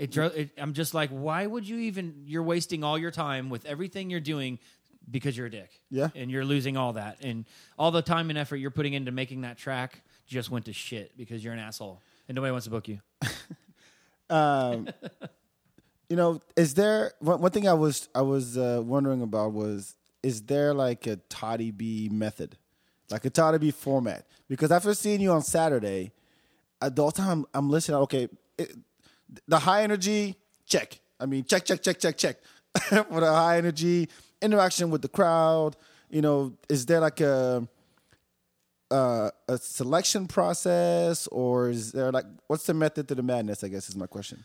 [0.00, 2.22] It, it I'm just like, why would you even?
[2.26, 4.58] You're wasting all your time with everything you're doing
[5.10, 5.70] because you're a dick.
[5.90, 6.08] Yeah.
[6.14, 7.44] and you're losing all that, and
[7.78, 11.16] all the time and effort you're putting into making that track just went to shit
[11.16, 13.00] because you're an asshole and nobody wants to book you.
[14.30, 14.88] Um,
[16.08, 19.96] you know, is there one, one thing I was I was uh, wondering about was
[20.22, 22.56] is there like a Toddy B method,
[23.10, 24.24] like a Toddy B format?
[24.48, 26.12] Because after seeing you on Saturday,
[26.80, 27.98] uh, the whole time I'm listening.
[28.02, 28.72] Okay, it,
[29.46, 31.00] the high energy check.
[31.18, 32.36] I mean, check, check, check, check, check.
[32.88, 34.08] For the high energy
[34.40, 35.76] interaction with the crowd,
[36.08, 37.66] you know, is there like a
[38.90, 43.64] uh, a selection process, or is there like what's the method to the madness?
[43.64, 44.44] I guess is my question.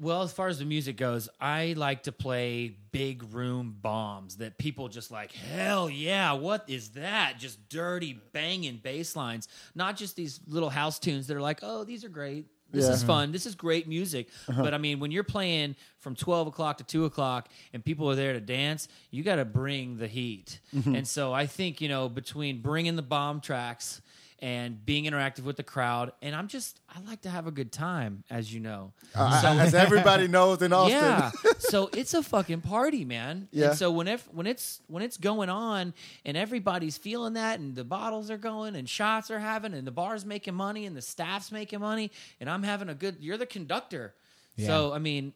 [0.00, 4.56] Well, as far as the music goes, I like to play big room bombs that
[4.56, 7.34] people just like, hell yeah, what is that?
[7.40, 11.82] Just dirty banging bass lines, not just these little house tunes that are like, oh,
[11.82, 12.46] these are great.
[12.70, 12.92] This Yeah.
[12.92, 13.24] is fun.
[13.24, 13.32] Mm-hmm.
[13.32, 14.28] This is great music.
[14.48, 14.62] Uh-huh.
[14.62, 18.14] But I mean, when you're playing from 12 o'clock to 2 o'clock and people are
[18.14, 20.60] there to dance, you got to bring the heat.
[20.74, 20.94] Mm-hmm.
[20.96, 24.00] And so I think, you know, between bringing the bomb tracks
[24.40, 27.72] and being interactive with the crowd, and I'm just, I like to have a good
[27.72, 28.92] time, as you know.
[29.14, 31.00] Uh, as everybody knows in Austin.
[31.00, 31.30] Yeah.
[31.58, 33.48] so it's a fucking party, man.
[33.50, 33.70] Yeah.
[33.70, 35.92] And so when if, when it's when it's going on
[36.24, 39.92] and everybody's feeling that and the bottles are going and shots are having and the
[39.92, 43.46] bar's making money and the staff's making money and I'm having a good you're the
[43.46, 44.14] conductor.
[44.56, 44.66] Yeah.
[44.68, 45.32] So I mean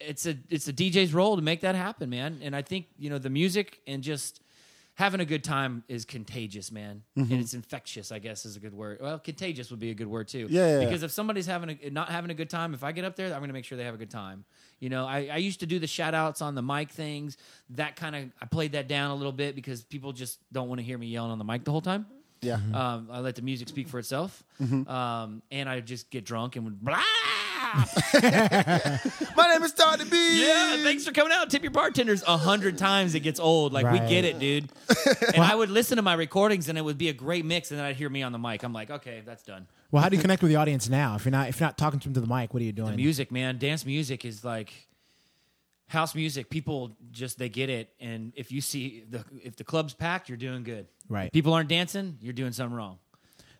[0.00, 2.40] it's a it's a DJ's role to make that happen, man.
[2.42, 4.40] And I think, you know, the music and just
[4.96, 7.02] having a good time is contagious, man.
[7.16, 7.32] Mm-hmm.
[7.32, 8.98] And it's infectious, I guess is a good word.
[9.00, 10.48] Well, contagious would be a good word too.
[10.50, 10.84] Yeah, yeah.
[10.84, 13.26] Because if somebody's having a not having a good time, if I get up there,
[13.32, 14.44] I'm going to make sure they have a good time.
[14.80, 17.36] You know, I, I used to do the shout outs on the mic things.
[17.70, 20.80] That kind of I played that down a little bit because people just don't want
[20.80, 22.06] to hear me yelling on the mic the whole time.
[22.42, 22.58] Yeah.
[22.74, 24.88] Um, I let the music speak for itself, Mm-hmm.
[24.90, 27.02] um, and I just get drunk and would blah.
[29.36, 30.46] My name is Toddy B.
[30.46, 31.50] Yeah, thanks for coming out.
[31.50, 33.14] Tip your bartenders a hundred times.
[33.14, 33.72] It gets old.
[33.72, 34.08] Like we Right.
[34.08, 34.68] get it, dude.
[35.34, 37.78] And I would listen to my recordings, and it would be a great mix, and
[37.78, 38.62] then I'd hear me on the mic.
[38.62, 39.66] I'm like, okay, that's done.
[39.90, 41.14] Well, how do you connect with the audience now?
[41.16, 42.72] If you're not if you're not talking to them to the mic, what are you
[42.72, 42.96] doing?
[42.96, 43.58] music, man.
[43.58, 44.72] Dance music is like
[45.88, 46.50] house music.
[46.50, 50.38] People just they get it, and if you see the if the club's packed, you're
[50.38, 50.86] doing good.
[51.08, 51.26] Right.
[51.26, 52.98] If people aren't dancing, you're doing something wrong.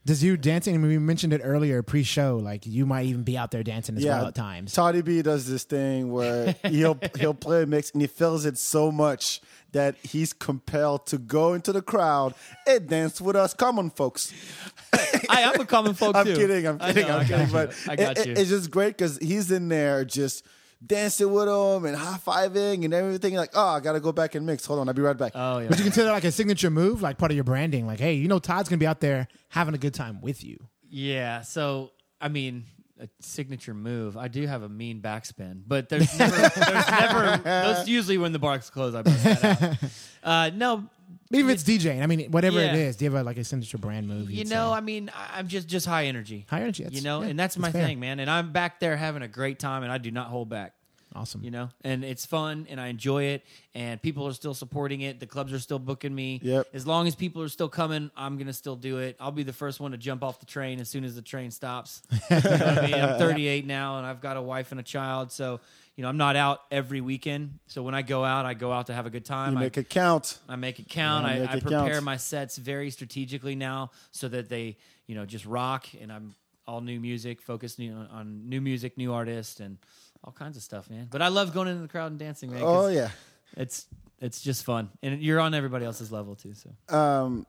[0.06, 0.74] Does you dancing?
[0.76, 2.36] I mean, we mentioned it earlier pre-show.
[2.36, 4.18] Like you might even be out there dancing as Yeah.
[4.18, 4.72] well at times.
[4.72, 8.56] Toddy B does this thing where he'll he'll play a mix and he feels it
[8.56, 9.40] so much
[9.72, 12.34] that he's compelled to go into the crowd
[12.68, 14.32] and dance with us common folks.
[15.28, 16.36] I, I'm a common folk I'm too.
[16.36, 17.48] kidding, I'm kidding, know, I'm kidding.
[17.50, 17.74] But.
[17.88, 18.32] I got it- you.
[18.32, 20.46] it- it's just great because he's in there just
[20.84, 23.34] dancing with them and high fiving and everything.
[23.34, 24.66] Like, oh, I gotta go back and mix.
[24.66, 25.32] Hold on, I'll be right back.
[25.34, 25.68] oh yeah.
[25.68, 27.86] Would you consider that like a signature move, like part of your branding?
[27.86, 30.58] Like, hey, you know, Todd's gonna be out there having a good time with you.
[30.88, 31.42] Yeah.
[31.42, 32.64] So I mean,
[32.98, 34.16] a signature move.
[34.16, 37.36] I do have a mean backspin, but there's never, there's never.
[37.44, 39.76] Those usually when the bar's closed, I bust that out.
[40.26, 40.84] Uh, no,
[41.32, 42.74] Even if it's DJing, I mean, whatever it Yeah.
[42.88, 44.34] is, do you have a, like a signature brand movie?
[44.34, 44.76] you know, say?
[44.76, 46.46] I mean, I- I'm just just high energy.
[46.48, 46.84] high energy.
[46.84, 47.84] That's, you know, yeah, and that's my fair.
[47.84, 48.20] thing, man.
[48.20, 50.74] And I'm back there having a great time, and I do not hold back.
[51.14, 51.42] Awesome.
[51.42, 55.18] You know, and it's fun, and I enjoy it, and people are still supporting it.
[55.18, 56.40] The clubs are still booking me.
[56.42, 56.66] Yep.
[56.74, 59.16] As long as people are still coming, I'm gonna still do it.
[59.18, 61.50] I'll be the first one to jump off the train as soon as the train
[61.50, 62.02] stops.
[62.30, 62.94] You know what I mean?
[62.94, 65.60] I'm 38 now, and I've got a wife and a child, so
[65.96, 67.58] you know I'm not out every weekend.
[67.66, 69.52] So when I go out, I go out to have a good time.
[69.54, 70.38] you I- make it count.
[70.48, 71.26] I make it count.
[71.26, 72.04] I, make I it prepare count.
[72.04, 75.86] my sets very strategically now so that they, you know, just rock.
[76.00, 76.34] And I'm
[76.66, 79.78] all new music, focused new, on new music, new artists, and
[80.22, 81.08] all kinds of stuff, man.
[81.10, 82.62] But I love going into the crowd and dancing, man.
[82.62, 83.10] Oh yeah.
[83.56, 83.86] it's
[84.20, 86.54] it's just fun, and you're on everybody else's level too.
[86.54, 87.46] So um,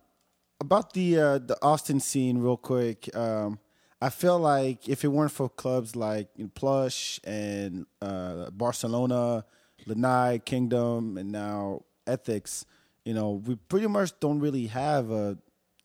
[0.61, 3.13] about the uh, the Austin scene, real quick.
[3.15, 3.59] Um,
[4.01, 9.45] I feel like if it weren't for clubs like you know, Plush and uh, Barcelona,
[9.85, 12.65] Lanai, Kingdom, and now Ethics,
[13.05, 15.37] you know, we pretty much don't really have a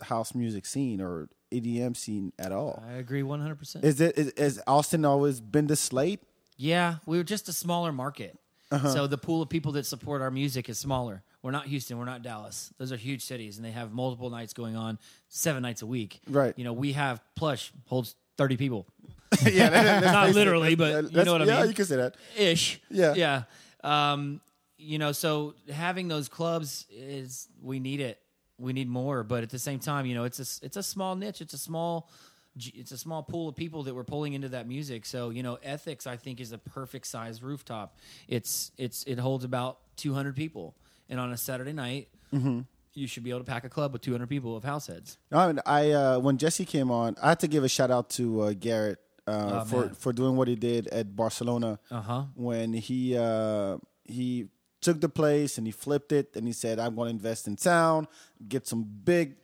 [0.03, 2.83] house music scene or EDM scene at all.
[2.87, 3.85] I agree 100%.
[3.85, 6.21] Is it is, is Austin always been the slate?
[6.57, 8.39] Yeah, we were just a smaller market.
[8.73, 8.89] Uh-huh.
[8.93, 11.23] So the pool of people that support our music is smaller.
[11.43, 12.73] We're not Houston, we're not Dallas.
[12.79, 16.21] Those are huge cities and they have multiple nights going on, 7 nights a week.
[16.29, 16.55] Right.
[16.57, 18.87] You know, we have Plush holds 30 people.
[19.45, 21.69] yeah, that- that's Not literally, but you know what I yeah, mean?
[21.69, 22.17] you can say that.
[22.37, 22.81] ish.
[22.91, 23.15] Yeah.
[23.15, 23.43] Yeah.
[23.85, 24.41] Um,
[24.79, 28.19] you know, so having those clubs is we need it.
[28.59, 31.17] We need more, but at the same time, you know, it's a it's a small
[31.17, 31.41] niche.
[31.41, 32.09] It's a small
[32.57, 35.07] it's a small pool of people that we're pulling into that music.
[35.07, 37.97] So, you know, Ethics I think is a perfect size rooftop.
[38.29, 40.75] It's it's it holds about 200 people.
[41.09, 42.61] And on a Saturday night, Mm-hmm.
[42.95, 45.19] you should be able to pack a club with 200 people of house heads.
[45.31, 48.09] I, mean, I uh, when Jesse came on, I had to give a shout out
[48.11, 49.95] to uh, Garrett uh, Oh, for man.
[49.95, 52.25] for doing what he did at Barcelona Uh-huh.
[52.35, 54.49] when he uh, he
[54.81, 57.57] took the place and he flipped it and he said, "I'm going to invest in
[57.57, 58.09] town,
[58.49, 59.37] get some big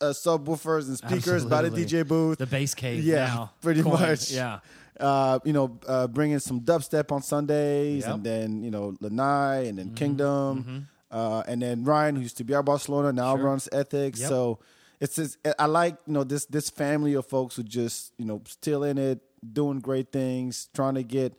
[0.00, 3.52] uh, subwoofers and speakers by the DJ booth, The bass cave Yeah, now.
[3.60, 4.30] pretty much.
[4.30, 4.60] Yeah.
[4.98, 8.14] uh, you know, uh, bringing some dubstep on Sundays, Yep.
[8.14, 12.44] and then you know Lanai, and then Kingdom, Uh, and then Ryan, who used to
[12.44, 13.46] be our Barcelona, now Sure.
[13.46, 14.20] runs Ethics.
[14.20, 14.28] Yep.
[14.28, 14.58] So
[15.00, 18.42] it's just, I like you know this this family of folks who just you know
[18.46, 19.18] still in it,
[19.52, 21.32] doing great things, trying to get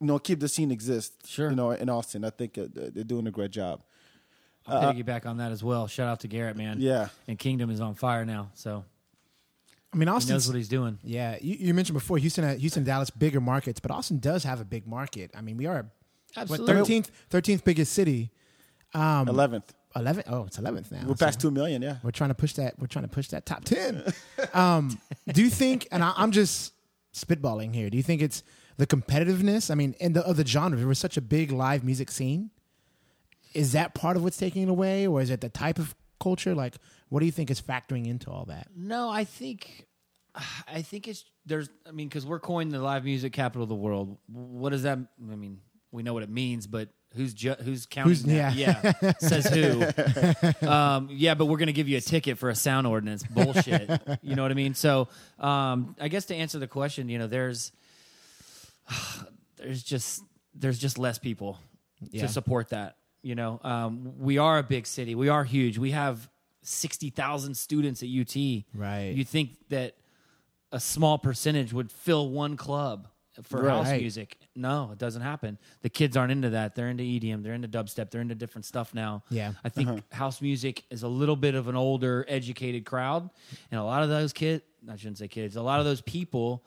[0.00, 1.14] you know keep the scene exist.
[1.26, 1.50] Sure.
[1.50, 3.82] you know in Austin, I think uh, they're doing a great job.
[4.66, 5.86] I'll piggyback on that as well.
[5.88, 6.76] Shout out to Garrett, man.
[6.80, 7.08] Yeah.
[7.26, 8.84] And Kingdom is on fire now, so
[9.92, 10.34] I mean, Austin.
[10.34, 10.98] knows what he's doing.
[11.02, 14.60] Yeah, you, you mentioned before Houston, uh, Houston, Dallas, bigger markets, but Austin does have
[14.60, 15.30] a big market.
[15.36, 15.86] I mean, we are
[16.36, 16.74] Absolutely.
[16.74, 18.30] thirteenth, thirteenth biggest city.
[18.94, 20.24] Um, Eleventh, Eleven.
[20.26, 21.02] Oh, it's eleventh now.
[21.06, 21.82] we're so past two million.
[21.82, 22.78] Yeah, We're trying to push that.
[22.78, 24.02] We're trying to push that top ten.
[24.54, 24.98] um,
[25.28, 25.88] do you think?
[25.92, 26.72] And I, I'm just
[27.14, 27.90] spitballing here.
[27.90, 28.42] Do you think it's
[28.78, 29.70] the competitiveness?
[29.70, 32.50] I mean, in the of the genre, there was such a big live music scene.
[33.54, 36.54] Is that part of what's taking it away, or is it the type of culture?
[36.54, 36.74] Like,
[37.08, 38.68] what do you think is factoring into all that?
[38.76, 39.86] No, I think,
[40.68, 41.68] I think it's there's.
[41.86, 44.16] I mean, because we're coined the live music capital of the world.
[44.28, 44.98] What does that?
[44.98, 45.60] I mean,
[45.90, 48.10] we know what it means, but who's ju- who's counting?
[48.14, 48.52] Who's- yeah.
[49.02, 50.66] yeah, says who?
[50.66, 53.22] um, yeah, but we're gonna give you a ticket for a sound ordinance.
[53.24, 53.90] Bullshit.
[54.22, 54.72] you know what I mean?
[54.74, 57.72] So, um, I guess to answer the question, you know, there's,
[59.56, 60.22] there's just
[60.54, 61.58] there's just less people
[62.10, 62.22] Yeah.
[62.22, 62.96] to support that.
[63.22, 65.14] You know, um, we are a big city.
[65.14, 65.78] We are huge.
[65.78, 66.28] We have
[66.62, 68.36] sixty thousand students at UT.
[68.74, 69.12] Right.
[69.14, 69.94] You think that
[70.72, 73.08] a small percentage would fill one club
[73.42, 74.36] for house music?
[74.54, 75.58] No, it doesn't happen.
[75.82, 76.74] The kids aren't into that.
[76.74, 77.42] They're into EDM.
[77.42, 78.10] They're into dubstep.
[78.10, 79.22] They're into different stuff now.
[79.30, 79.52] Yeah.
[79.64, 83.30] I think house music is a little bit of an older, educated crowd,
[83.70, 84.62] and a lot of those kids.
[84.90, 85.56] I shouldn't say kids.
[85.56, 86.64] A lot of those people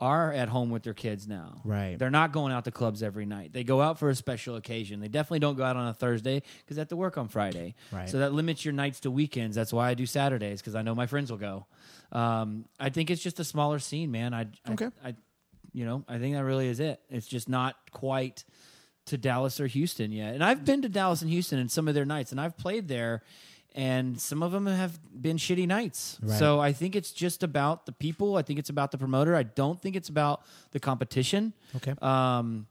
[0.00, 1.60] are at home with their kids now.
[1.64, 1.98] Right.
[1.98, 3.52] They're not going out to clubs every night.
[3.52, 5.00] They go out for a special occasion.
[5.00, 7.74] They definitely don't go out on a Thursday because they have to work on Friday.
[7.92, 8.08] Right.
[8.08, 9.54] So that limits your nights to weekends.
[9.56, 11.66] That's why I do Saturdays because I know my friends will go.
[12.12, 14.34] Um, I think it's just a smaller scene, man.
[14.34, 14.90] I, I, Okay.
[15.04, 15.14] I,
[15.72, 17.00] you know, I think that really is it.
[17.08, 18.44] It's just not quite
[19.06, 20.34] to Dallas or Houston yet.
[20.34, 22.88] And I've been to Dallas and Houston in some of their nights, and I've played
[22.88, 23.22] there,
[23.74, 26.18] and some of them have been shitty nights.
[26.22, 26.38] Right.
[26.38, 28.36] So I think it's just about the people.
[28.36, 29.34] I think it's about the promoter.
[29.34, 31.52] I don't think it's about the competition.
[31.76, 31.94] Okay.
[32.00, 32.66] Um,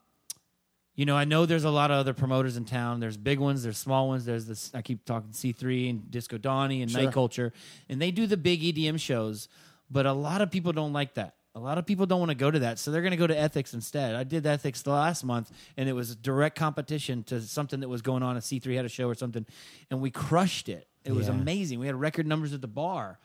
[0.96, 3.00] you know, I know there's a lot of other promoters in town.
[3.00, 4.26] There's big ones, there's small ones.
[4.26, 4.72] There's this.
[4.76, 7.02] I keep talking C3 and Disco Donnie and Sure.
[7.04, 7.52] Night Culture,
[7.90, 9.48] and they do the big EDM shows.
[9.90, 11.36] But a lot of people don't like that.
[11.56, 13.28] A lot of people don't want to go to that, so they're going to go
[13.28, 14.16] to Ethics instead.
[14.16, 18.02] I did Ethics the last month, and it was direct competition to something that was
[18.02, 18.38] going on.
[18.38, 19.46] A C3 had a show or something,
[19.92, 20.88] and we crushed it.
[21.06, 21.34] It was Yeah.
[21.34, 21.80] amazing.
[21.80, 23.20] We had record numbers at the bar.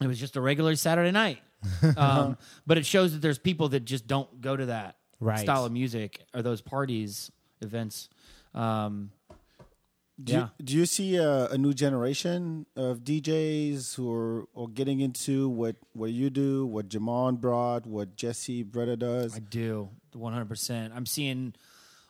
[0.00, 1.38] It was just a regular Saturday night.
[1.96, 5.38] um, but it shows that there's people that just don't go to that Right.
[5.38, 8.08] style of music or those parties, events.
[8.54, 9.12] Um,
[10.22, 10.48] Do yeah.
[10.58, 15.48] you, do you see a, a new generation of DJs who are, are getting into
[15.48, 19.36] what, what you do, what Jamon brought, what Jesse Bretta does?
[19.36, 20.90] I do 100%.
[20.94, 21.54] I'm seeing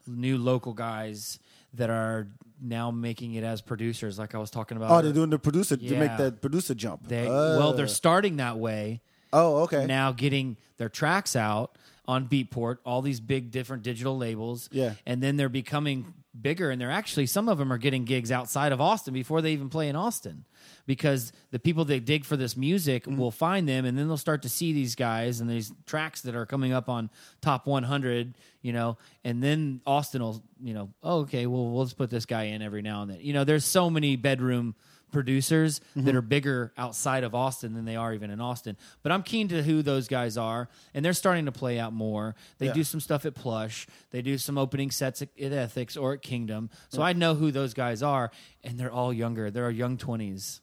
[0.06, 1.38] new local guys
[1.74, 2.28] that are
[2.60, 4.90] now making it as producers, like I was talking about.
[4.90, 7.08] oh, they're doing the producer to make that producer jump.
[7.08, 7.58] They, Oh.
[7.58, 9.00] well, they're starting that way.
[9.32, 9.86] oh, okay.
[9.86, 14.68] now getting their tracks out on Beatport, all these big different digital labels.
[14.72, 14.94] Yeah.
[15.06, 18.72] And then they're becoming bigger and they're actually some of them are getting gigs outside
[18.72, 20.44] of Austin before they even play in Austin.
[20.86, 23.16] Because the people that dig for this music Mm-hmm.
[23.16, 26.34] will find them and then they'll start to see these guys and these tracks that
[26.34, 27.08] are coming up on
[27.40, 31.96] top 100, you know, and then Austin will, you know, oh, okay, well, we'll just
[31.96, 33.18] put this guy in every now and then.
[33.20, 34.74] You know, there's so many bedroom
[35.12, 36.06] producers Mm-hmm.
[36.06, 38.78] that are bigger outside of Austin than they are even in Austin.
[39.02, 42.34] But I'm keen to who those guys are, and they're starting to play out more.
[42.58, 42.72] They Yeah.
[42.72, 43.86] do some stuff at Plush.
[44.10, 46.70] They do some opening sets at, at Ethics or at Kingdom.
[46.88, 48.30] So I know who those guys are,
[48.64, 49.50] and they're all younger.
[49.50, 50.61] They're young twenties,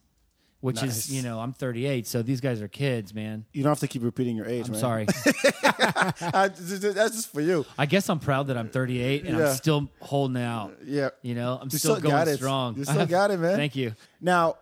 [0.61, 1.05] which Nice.
[1.07, 3.45] is you know I'm 38, so these guys are kids, man.
[3.53, 4.81] You don't have to keep repeating your age, I'm man.
[4.81, 5.05] sorry.
[6.21, 7.65] That's just for you.
[7.77, 9.49] I guess I'm proud that I'm 38 and Yeah.
[9.49, 10.77] I'm still holding out.
[10.83, 11.09] Yeah.
[11.21, 12.77] You know, I'm still, still going strong.
[12.77, 13.55] You still got it, man.
[13.57, 13.95] Thank you.
[14.21, 14.55] Now,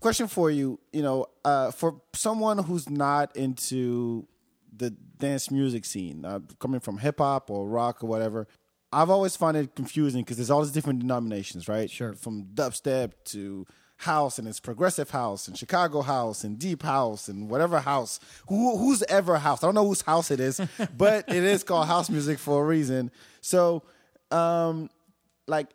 [0.00, 0.78] question for you.
[0.92, 4.26] You know, uh, for someone who's not into
[4.76, 8.46] the dance music scene, uh, coming from hip hop or rock or whatever,
[8.92, 11.90] I've always found it confusing because there's all these different denominations, right?
[11.90, 12.14] Sure.
[12.14, 13.66] From dubstep to
[14.00, 18.20] house, and it's progressive house, and Chicago house, and deep house, and whatever house.
[18.48, 19.62] Who who's ever house?
[19.62, 20.60] I don't know whose house it is,
[20.96, 23.10] but it is called house music for a reason.
[23.40, 23.82] So,
[24.30, 24.90] um,
[25.46, 25.68] like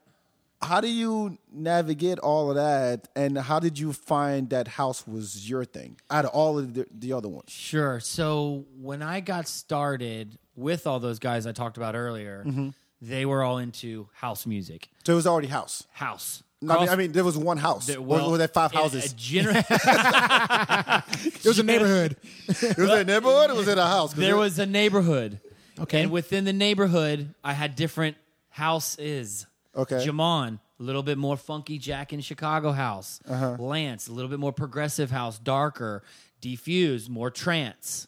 [0.61, 5.47] how do you navigate all of that and how did you find that house was
[5.47, 7.99] your thing out of all of the, the other ones Sure.
[7.99, 12.69] So when I got started with all those guys I talked about earlier, Mm-hmm.
[13.01, 14.89] they were all into house music.
[15.05, 16.41] so it was already house House.
[16.70, 19.13] I, mean, I mean there was one house there- or well, were there five houses
[19.13, 19.55] gener-
[21.45, 22.16] It was a neighborhood.
[22.47, 24.13] it was a neighborhood or was it a house.
[24.13, 25.39] there was a neighborhood.
[25.80, 26.03] Okay.
[26.03, 28.18] And within the neighborhood, I had different
[28.49, 29.45] houses.
[29.76, 30.05] Okay.
[30.05, 33.20] Jamon, a little bit more funky Jack in Chicago house.
[33.28, 33.57] Uh-huh.
[33.59, 36.03] Lance, a little bit more progressive house, darker.
[36.41, 38.07] Defuse, more trance.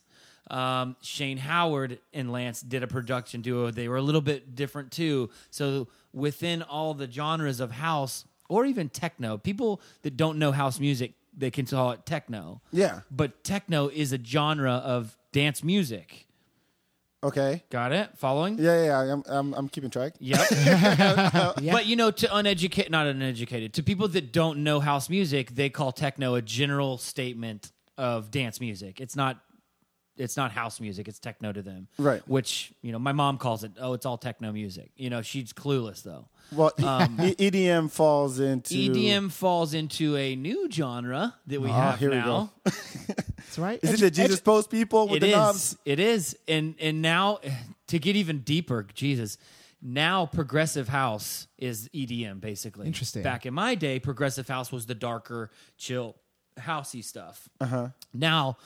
[0.50, 3.70] Um, Shane Howard and Lance did a production duo.
[3.72, 5.30] They were a little bit different too.
[5.50, 10.80] So within all the genres of house or even techno, people that don't know house
[10.80, 12.62] music, they can call it techno.
[12.72, 13.02] Yeah.
[13.12, 16.26] But techno is a genre of dance music.
[17.24, 18.10] okay Got it?
[18.18, 18.58] Following?
[18.60, 20.40] yeah yeah, yeah I'm, I'm, I'm keeping track Yep.
[20.52, 21.52] Yeah.
[21.72, 25.70] But you know, to uneducated, not uneducated, to people that don't know house music, they
[25.70, 29.02] call techno a general statement of dance music.
[29.02, 29.40] It's not.
[30.18, 31.08] It's not house music.
[31.08, 31.88] It's techno to them.
[31.98, 32.22] Right.
[32.28, 33.72] Which you know, my mom calls it.
[33.80, 34.92] Oh, it's all techno music.
[34.96, 36.28] You know, she's clueless though.
[36.52, 42.00] well E- edm falls into EDM falls into a new genre that we Ah, have
[42.00, 42.26] here we now.
[42.66, 42.72] go.
[43.08, 43.80] That's right.
[43.82, 45.36] is it the jesus post people with It the is.
[45.36, 46.38] knobs It is.
[46.48, 47.40] And and now
[47.88, 49.38] to get even deeper, Jesus.
[49.82, 52.88] Now progressive house is EDM basically.
[52.88, 53.22] Interesting.
[53.24, 56.16] Back in my day, progressive house was the darker, chill,
[56.60, 57.48] housey stuff.
[57.62, 57.90] Uh-huh.
[58.14, 58.58] Now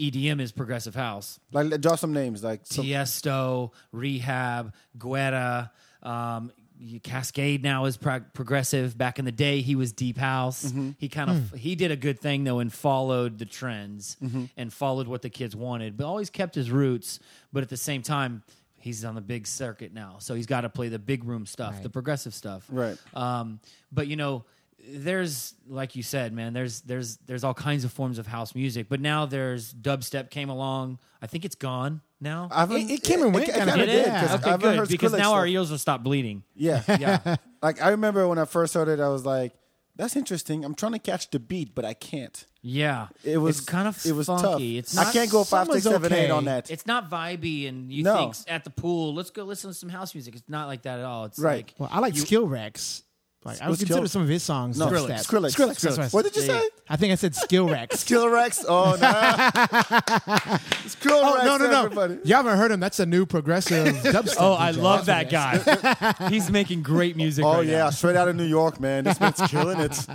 [0.00, 1.38] EDM is progressive house.
[1.52, 5.70] like let- draw some names like some, Tiesto, Rehab, Guetta,
[6.02, 6.50] um,
[6.82, 8.98] Kaskade now is prog- progressive.
[8.98, 10.64] Back in the day, he was deep house.
[10.66, 10.90] Mm-hmm.
[10.98, 14.46] He kind of he did a good thing though and followed the trends Mm-hmm.
[14.56, 17.20] and followed what the kids wanted, but always kept his roots.
[17.52, 18.42] But at the same time,
[18.80, 21.74] he's on the big circuit now, so he's got to play the big room stuff,
[21.74, 21.82] Right.
[21.84, 22.66] the progressive stuff.
[22.68, 22.98] Right.
[23.14, 23.60] Um,
[23.92, 24.44] but you know,
[24.88, 26.52] there's like you said, man.
[26.52, 30.48] There's there's there's all kinds of forms of house music, but now there's dubstep came
[30.50, 30.98] along.
[31.22, 32.48] I think it's gone now.
[32.52, 34.20] I haven't- It- it came and went it kinda kinda did, did, yeah.
[34.20, 35.52] 'cause I Okay, haven't good heard because Skrillex now our stuff.
[35.54, 36.42] ears will stop bleeding.
[36.54, 39.52] yeah Yeah, like i remember when i first heard it i was like
[39.96, 43.08] that's interesting i'm trying to catch the beat but i can't yeah.
[43.22, 44.42] It was it's kind of it was funky.
[44.42, 44.60] tough.
[44.62, 45.12] It's I not.
[45.12, 46.70] can't go five, some six, was seven, eight on that.
[46.70, 48.16] It's not vibey, and you No.
[48.32, 50.34] think at the pool, let's go listen to some house music.
[50.34, 51.26] It's not like that at all.
[51.26, 51.56] It's Right.
[51.66, 53.02] like Well, I like you- Skill Rex.
[53.44, 54.78] Like I would What's consider Skill- some of his songs.
[54.78, 55.26] no, dubstep.
[55.26, 55.54] Skrillex.
[55.54, 55.80] Skrillex.
[55.80, 56.60] that's what I What did you Yeah.
[56.60, 56.68] say?
[56.88, 58.00] I think I said Skill Rex.
[58.00, 58.64] Skill Rex.
[58.66, 60.56] Oh no.
[60.88, 61.44] Skill Oh Rex.
[61.46, 61.84] no no no!
[61.84, 62.18] everybody.
[62.24, 62.80] You haven't heard him.
[62.80, 64.36] That's a new progressive dubstep.
[64.38, 66.16] Oh, I love that what it is.
[66.18, 66.28] guy.
[66.30, 67.44] He's making great music.
[67.44, 67.90] Oh right yeah, now.
[67.90, 69.04] straight out of New York, man.
[69.04, 70.06] This man's killing it.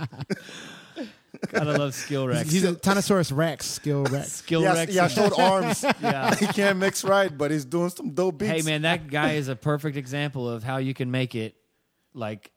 [1.52, 2.50] gotta love Skill Rex.
[2.50, 3.66] He's a Tyrannosaurus Rex.
[3.66, 4.32] Skill Rex.
[4.32, 4.92] Skill Yeah, Rex.
[4.92, 5.84] yeah, short arms.
[6.02, 6.34] yeah.
[6.34, 8.50] he can't mix right, but he's doing some dope beats.
[8.50, 11.54] Hey man, that guy is a perfect example of how you can make it
[12.12, 12.50] like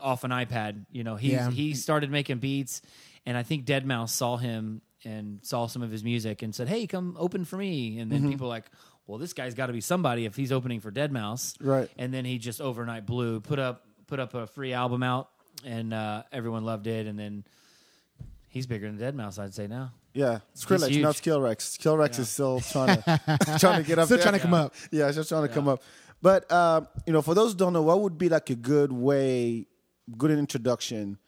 [0.00, 0.86] off an iPad.
[0.92, 1.50] You know, he Yeah.
[1.50, 2.82] he started making beats,
[3.26, 6.86] and I think deadmau5 saw him and saw some of his music and said, "Hey,
[6.86, 8.30] come open for me." And then Mm-hmm.
[8.30, 8.66] people were like,
[9.06, 11.88] "Well, this guy's got to be somebody if he's opening for deadmau5." Right.
[11.96, 15.28] And then he just overnight blew, put up put up a free album out,
[15.64, 17.06] and uh, everyone loved it.
[17.06, 17.44] And then
[18.48, 19.92] he's bigger than deadmau5, I'd say now.
[20.14, 21.68] Yeah, Skrillex, not Skill Rex.
[21.68, 23.20] Skill Rex is still trying to
[23.60, 24.06] trying to get up.
[24.06, 24.22] Still there.
[24.24, 24.74] trying to come up.
[24.90, 25.80] Yeah, just trying to come up.
[26.20, 28.92] But uh, you know, for those who don't know, what would be like a good
[28.92, 29.66] way,
[30.16, 31.18] good introduction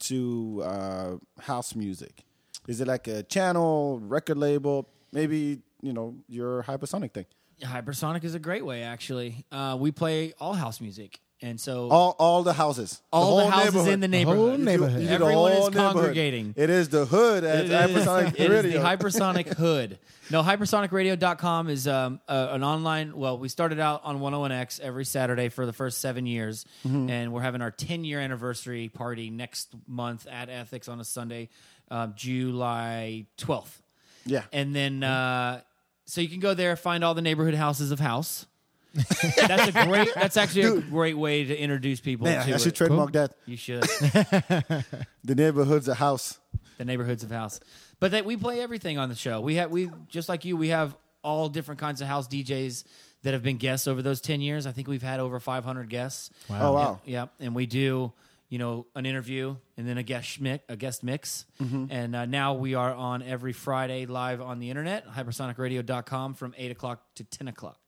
[0.00, 2.24] to uh, house music?
[2.68, 7.26] Is it like a channel, record label, maybe you know your hypersonic thing?
[7.62, 9.44] Hypersonic is a great way, actually.
[9.52, 11.20] Uh, we play all house music.
[11.42, 13.00] And so All all the houses.
[13.10, 14.58] all the, whole houses in the The whole neighborhood.
[14.58, 15.00] You neighborhood.
[15.02, 15.94] you the Everyone is neighborhood.
[15.94, 16.54] congregating.
[16.56, 17.72] It is the hood at It is,
[18.04, 18.82] Hypersonic it is Radio.
[18.82, 19.98] the hypersonic hood.
[20.30, 23.16] No, hypersonicradio.com is um, uh, an online.
[23.16, 27.08] Well, we started out on 101X every Saturday for the first seven years, Mm-hmm.
[27.10, 31.48] and we're having our 10 year anniversary party next month at Ethics on a Sunday,
[31.90, 33.80] uh, July 12th.
[34.26, 34.42] yeah.
[34.52, 35.62] And then, uh,
[36.04, 38.46] so you can go there, find all the neighborhood houses of house.
[38.94, 40.08] That's a great.
[40.14, 42.74] That's actually a great way to introduce people Man, to I should it.
[42.76, 43.34] trademark that.
[43.46, 43.82] You should.
[45.22, 46.38] The neighborhood's a house.
[46.78, 47.60] the neighborhoods of house.
[48.00, 49.40] But that we play everything on the show.
[49.40, 50.56] We have we just like you.
[50.56, 52.84] We have all different kinds of house DJs
[53.22, 54.66] that have been guests over those ten years.
[54.66, 56.30] I think we've had over five hundred guests.
[56.48, 56.58] Wow.
[56.62, 57.00] Oh wow.
[57.04, 58.12] Yeah, and we do
[58.48, 61.84] you know an interview and then a guest mix, a guest mix, Mm-hmm.
[61.90, 66.70] and uh, now we are on every Friday live on the internet, hypersonicradio.com from eight
[66.70, 67.78] o'clock to ten o'clock.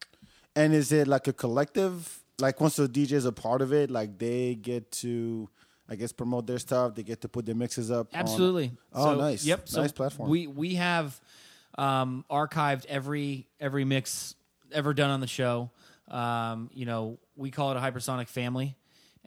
[0.54, 2.22] And is it like a collective?
[2.38, 5.48] Like once the DJs are part of it, like they get to,
[5.88, 6.94] I guess, promote their stuff.
[6.94, 8.08] They get to put their mixes up.
[8.12, 8.72] on- Absolutely.
[8.92, 9.44] Oh, So, nice.
[9.44, 9.68] Yep.
[9.68, 10.28] So Nice platform.
[10.28, 11.18] We we have
[11.78, 14.34] um, archived every every mix
[14.72, 15.70] ever done on the show.
[16.08, 18.76] Um, you know, we call it a hypersonic family.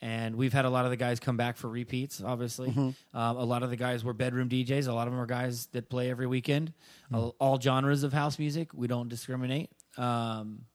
[0.02, 2.22] And we've had a lot of the guys come back for repeats.
[2.22, 3.18] Obviously, Mm-hmm.
[3.18, 4.90] um, a lot of the guys were bedroom DJs.
[4.90, 6.74] A lot of them are guys that play every weekend.
[7.12, 7.18] Mm.
[7.18, 8.74] All, all genres of house music.
[8.74, 9.70] We don't discriminate.
[9.98, 10.66] Um,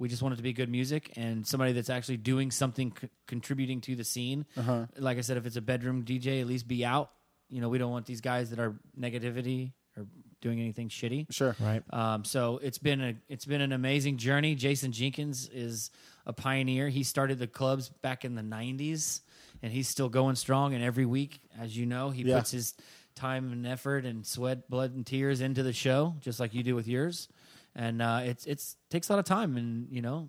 [0.00, 3.08] we just want it to be good music and somebody that's actually doing something, c-
[3.26, 4.46] contributing to the scene.
[4.56, 4.86] Uh-huh.
[4.96, 7.10] Like I said, if it's a bedroom DJ, at least be out.
[7.50, 10.06] You know, we don't want these guys that are negativity or
[10.40, 11.26] doing anything shitty.
[11.30, 11.54] Sure.
[11.60, 11.82] Right.
[11.90, 14.54] Um, so it's been a it's been an amazing journey.
[14.54, 15.90] Jason Jenkins is
[16.26, 16.88] a pioneer.
[16.88, 19.20] He started the clubs back in the '90s,
[19.62, 20.72] and he's still going strong.
[20.74, 22.38] And every week, as you know, he Yeah.
[22.38, 22.74] puts his
[23.16, 26.74] time and effort and sweat, blood, and tears into the show, just like you do
[26.74, 27.28] with yours.
[27.74, 30.28] And uh, it's it's takes a lot of time, and you know,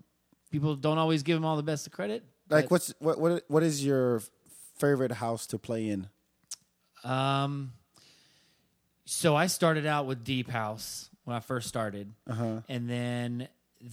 [0.52, 2.24] people don't always give him all the best of credit.
[2.50, 4.22] Like what's what what what is your
[4.78, 6.08] favorite house to play in?
[7.04, 7.74] Um,
[9.06, 12.62] so I started out with Deep House when I first started, Uh-huh.
[12.70, 13.48] and then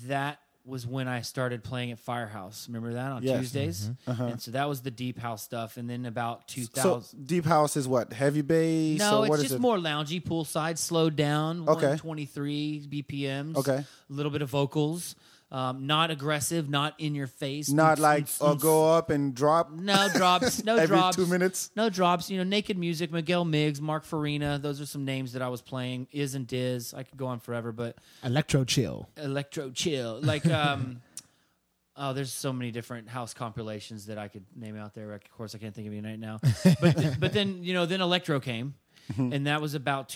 [0.07, 2.67] that was when I started playing at Firehouse.
[2.69, 3.39] Remember that on Yes.
[3.41, 4.11] Tuesdays, mm-hmm.
[4.11, 4.25] uh-huh.
[4.25, 5.77] and so that was the Deep House stuff.
[5.79, 6.69] And then about two So
[7.01, 7.27] thousand.
[7.27, 8.99] deep house is what heavy bass.
[8.99, 9.61] no, or it's what is just it?
[9.61, 11.97] more loungy, poolside, slowed down, Okay.
[11.97, 13.57] 123 BPMs.
[13.57, 13.77] Okay.
[13.79, 15.17] a little bit of vocals,
[15.51, 18.61] um, not aggressive, not in your face, Not Oomph, like oomph, uh, oomph.
[18.61, 19.71] go up and drop.
[19.75, 20.63] No drops.
[20.65, 21.17] No Every drops.
[21.17, 21.71] two minutes?
[21.75, 22.31] No drops.
[22.31, 23.11] You know, naked music.
[23.11, 24.59] Miguel Migs, Mark Farina.
[24.59, 26.07] Those are some names that I was playing.
[26.13, 26.93] Is and Diz.
[26.93, 29.09] I could go on forever, but Electro chill.
[29.17, 30.21] electro chill.
[30.23, 31.01] Like, um,
[31.97, 35.13] oh, there's so many different house compilations that I could name out there.
[35.15, 36.41] Of course, I can't think of any right now.
[36.81, 38.75] But th- but then you know, then electro came,
[39.17, 40.11] and that was about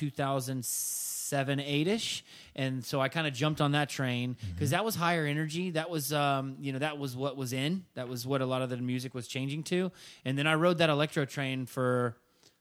[1.33, 2.25] 2007, eight ish.
[2.55, 5.71] And so I kind of jumped on that train because that was higher energy.
[5.71, 7.85] That was um, you know, that was what was in.
[7.95, 9.91] That was what a lot of the music was changing to.
[10.25, 12.17] And then I rode that electro train for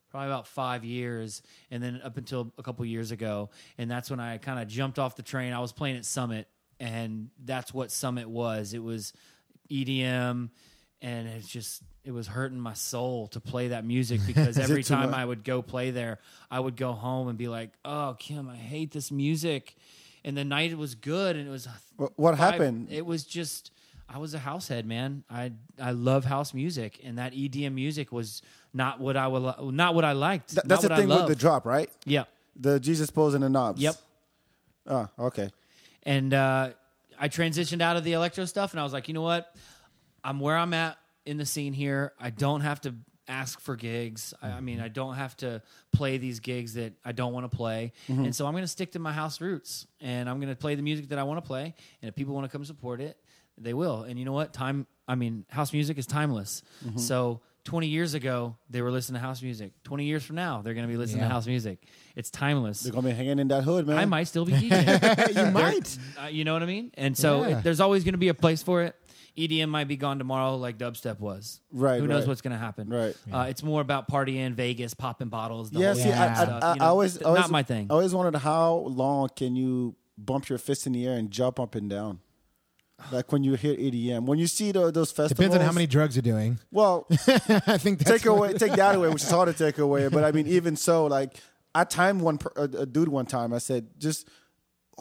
[0.09, 4.19] probably about five years, and then up until a couple years ago, and that's when
[4.19, 5.53] I kind of jumped off the train.
[5.53, 6.47] I was playing at Summit,
[6.81, 8.73] and that's what Summit was.
[8.73, 9.13] It was
[9.71, 10.49] EDM,
[11.01, 15.13] and it's just it was hurting my soul to play that music because every time?
[15.13, 18.55] I would go play there, I would go home and be like, "Oh, Kim, I
[18.55, 19.75] hate this music."
[20.23, 22.89] And the night it was good, and it was What, what five- happened?
[22.91, 23.71] It was just
[24.07, 25.23] I was a househead, man.
[25.29, 28.41] I I love house music, and that EDM music was
[28.73, 30.49] not what I would not what I liked.
[30.51, 31.89] Th- that's the thing with the drop, right?
[32.05, 32.25] yeah.
[32.59, 33.81] The Jesus pose and the knobs.
[33.81, 33.95] Yep.
[34.87, 35.49] Oh, okay.
[36.03, 36.71] And uh,
[37.19, 39.55] I transitioned out of the electro stuff, and I was like, you know what?
[40.23, 42.13] I'm where I'm at in the scene here.
[42.19, 42.95] I don't have to
[43.27, 44.33] ask for gigs.
[44.41, 44.85] I, I mean, mm-hmm.
[44.85, 45.61] I don't have to
[45.91, 47.93] play these gigs that I don't want to play.
[48.09, 48.25] Mm-hmm.
[48.25, 50.75] And so I'm going to stick to my house roots, and I'm going to play
[50.75, 51.73] the music that I want to play.
[52.01, 53.17] And if people want to come support it,
[53.57, 54.03] they will.
[54.03, 54.53] And you know what?
[54.53, 54.87] Time.
[55.07, 56.63] I mean, house music is timeless.
[56.85, 56.97] Mm-hmm.
[56.97, 57.41] So.
[57.63, 59.71] 20 years ago, they were listening to house music.
[59.83, 61.27] 20 years from now, they're going to be listening Yeah.
[61.27, 61.85] to house music.
[62.15, 62.81] It's timeless.
[62.81, 63.99] They're gonna be hanging in that hood, man.
[63.99, 65.45] I might still be DJing.
[65.45, 65.97] you might.
[66.19, 66.89] Uh, you know what I mean?
[66.95, 67.59] And so Yeah.
[67.59, 68.95] it, there's always going to be a place for it.
[69.37, 71.61] EDM might be gone tomorrow, like dubstep was.
[71.71, 72.27] Right, Who knows right.
[72.29, 72.89] what's going to happen?
[72.89, 73.15] Right.
[73.31, 75.71] Uh, it's more about partying, Vegas, popping bottles.
[75.71, 76.31] The Yeah, whole see, I, Yeah.
[76.31, 76.85] I, stuff, I, you know?
[76.85, 77.87] I always, Th- always, not my thing.
[77.89, 81.59] I always wondered how long can you bump your fist in the air and jump
[81.59, 82.19] up and down,
[83.11, 84.25] like when you hear EDM.
[84.25, 86.59] When you see the, those festivals, Depends on how many drugs you're doing.
[86.71, 90.07] Well, I think that's take away, take that away, which is hard to take away.
[90.09, 91.37] But I mean, even so, like
[91.73, 93.53] I timed one a, a dude one time.
[93.53, 94.27] I said, just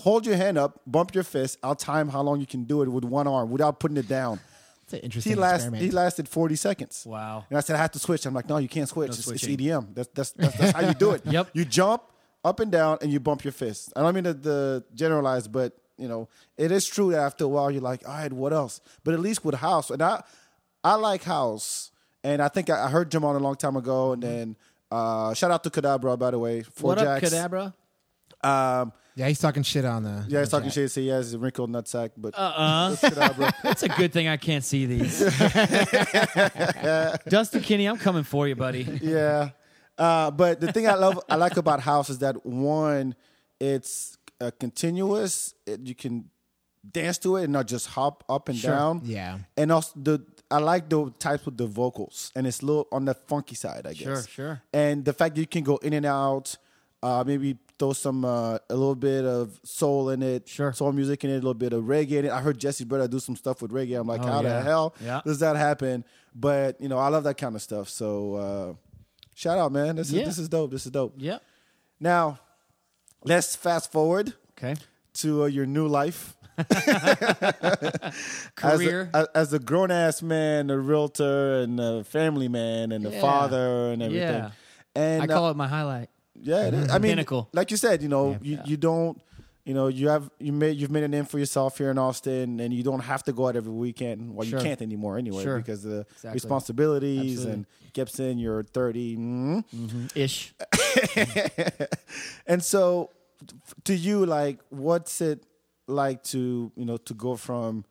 [0.00, 1.58] hold your hand up, bump your fist.
[1.62, 4.40] I'll time how long you can do it with one arm without putting it down.
[4.84, 5.82] It's an interesting He last experiment.
[5.84, 7.04] he lasted forty seconds.
[7.06, 7.44] Wow.
[7.48, 8.26] And I said I have to switch.
[8.26, 9.10] I'm like, no, you can't switch.
[9.10, 9.46] No it's, it's.
[9.46, 9.94] EDM.
[9.94, 11.22] That's that's that's, that's how you do it.
[11.30, 11.50] Yep.
[11.52, 12.02] You jump
[12.44, 13.92] up and down and you bump your fist.
[13.94, 16.28] I don't mean to the generalize, but you know,
[16.58, 18.80] it is true that after a while you're like, all right, what else?
[19.04, 20.24] But at least with house, and I
[20.82, 21.92] I like house,
[22.24, 24.56] and I think I, I heard Jamon a long time ago, and then
[24.90, 26.62] uh, shout out to Cadabra by the way.
[26.62, 27.32] For what up, Jacks.
[27.32, 27.74] Cadabra?
[28.42, 30.24] Um, Yeah, he's talking shit on the.
[30.28, 30.74] yeah, he's talking Jack.
[30.74, 30.90] shit.
[30.92, 32.90] So he has a wrinkled nutsack, but Uh-uh.
[33.00, 35.20] That's It's a good thing I can't see these.
[37.28, 38.82] Dustin Kinney, I'm coming for you, buddy.
[39.02, 39.50] yeah.
[39.98, 43.14] Uh, but the thing I love, I like about house is that one,
[43.58, 45.54] it's uh, continuous.
[45.66, 46.30] It, you can
[46.90, 48.70] dance to it and not just hop up and Sure.
[48.70, 49.02] down.
[49.04, 49.38] Yeah.
[49.58, 53.04] And also the I like the types with the vocals, and it's a little on
[53.04, 54.02] the funky side, I guess.
[54.02, 54.62] Sure, sure.
[54.72, 56.56] And the fact that you can go in and out,
[57.04, 60.72] uh, maybe throw some uh, a little bit of soul in it, Sure.
[60.72, 62.30] soul music in it, a little bit of reggae in it.
[62.30, 63.98] I heard Jesse Brother do some stuff with reggae.
[63.98, 64.48] I'm like, Oh, how yeah.
[64.58, 65.20] the hell Yeah.
[65.24, 66.04] does that happen?
[66.34, 67.88] But you know, I love that kind of stuff.
[67.88, 68.74] So uh,
[69.34, 69.96] shout out, man.
[69.96, 70.20] This Yeah.
[70.22, 70.70] is this is dope.
[70.70, 71.14] This is dope.
[71.16, 71.42] Yep.
[71.98, 72.38] Now,
[73.24, 74.76] let's fast forward Okay.
[75.14, 76.36] to uh, your new life.
[78.56, 79.10] Career.
[79.14, 83.10] As a, as a grown ass man, a realtor, and a family man, and a
[83.20, 84.28] father, and everything.
[84.44, 84.50] Yeah.
[84.94, 86.10] And I uh, call it my highlight.
[86.42, 86.90] Yeah, it is.
[86.90, 87.48] I mean, Pinnacle.
[87.52, 89.20] like you said, you know, you, you don't,
[89.64, 92.58] you know, you have you made you've made a name for yourself here in Austin,
[92.60, 94.34] and you don't have to go out every weekend.
[94.34, 94.58] Well, Sure.
[94.58, 95.58] you can't anymore anyway Sure.
[95.58, 96.30] because of the Exactly.
[96.32, 100.16] responsibilities and Gibson, you're 30, mm.
[100.16, 100.54] Ish.
[102.46, 103.10] and so
[103.42, 105.44] f- to you, like, what's it
[105.86, 107.84] like to you know to go from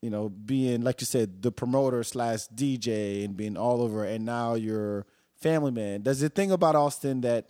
[0.00, 4.24] you know being like you said the promoter slash DJ and being all over, and
[4.24, 5.06] now you're
[5.40, 6.02] family man.
[6.02, 7.48] Does the thing about Austin that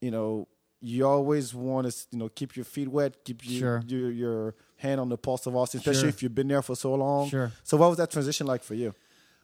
[0.00, 0.48] you know
[0.80, 3.82] you always want to you know keep your feet wet, keep your Sure.
[3.86, 6.08] your, your hand on the pulse of Austin, especially Sure.
[6.10, 7.28] if you've been there for so long.
[7.28, 7.50] Sure.
[7.64, 8.94] So what was that transition like for you?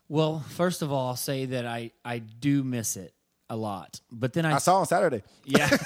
[0.09, 3.15] Well, first of all, I'll say that I, I do miss it
[3.49, 4.01] a lot.
[4.11, 5.23] But then I, I saw on Saturday.
[5.47, 5.69] Yeah.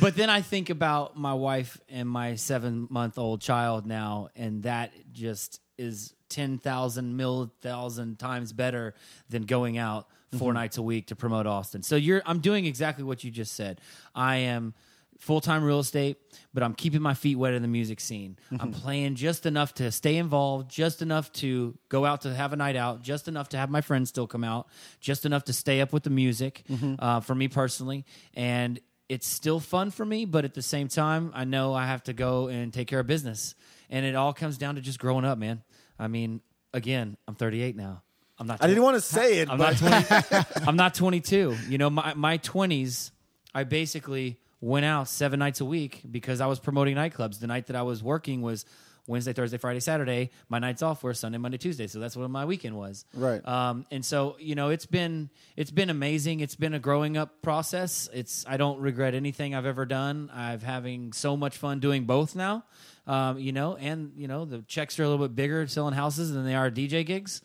[0.00, 4.64] but then I think about my wife and my seven month old child now, and
[4.64, 8.94] that just is 10,000 mil thousand times better
[9.28, 10.54] than going out 4 mm-hmm.
[10.54, 11.82] nights a week to promote Austin.
[11.82, 13.80] So you're, I'm doing exactly what you just said.
[14.14, 14.74] I am
[15.18, 16.18] full time real estate,
[16.52, 18.38] but I'm keeping my feet wet in the music scene.
[18.50, 18.70] I'm mm-hmm.
[18.72, 22.76] playing just enough to stay involved, just enough to go out to have a night
[22.76, 24.68] out, just enough to have my friends still come out,
[25.00, 26.94] just enough to stay up with the music mm-hmm.
[26.98, 28.04] uh, for me personally.
[28.34, 32.02] And it's still fun for me, but at the same time, I know I have
[32.04, 33.54] to go and take care of business.
[33.88, 35.62] And it all comes down to just growing up, man.
[35.98, 36.40] I mean,
[36.74, 38.02] again, I'm 38 now.
[38.38, 38.62] I'm not.
[38.62, 41.56] I didn't want to say it, I'm but not 20, I'm not 22.
[41.68, 43.10] You know, my my 20s,
[43.54, 47.40] I basically went out seven nights a week because I was promoting nightclubs.
[47.40, 48.64] The night that I was working was
[49.06, 50.30] Wednesday, Thursday, Friday, Saturday.
[50.48, 51.86] My nights off were Sunday, Monday, Tuesday.
[51.86, 53.04] So that's what my weekend was.
[53.14, 53.46] Right.
[53.46, 56.40] Um, and so you know, it's been it's been amazing.
[56.40, 58.08] It's been a growing up process.
[58.12, 60.30] It's I don't regret anything I've ever done.
[60.34, 62.64] I've having so much fun doing both now.
[63.06, 66.32] Um, you know, and you know the checks are a little bit bigger selling houses
[66.32, 67.40] than they are DJ gigs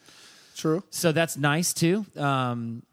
[0.55, 0.83] true.
[0.89, 2.05] so that's nice too.
[2.17, 2.83] Um,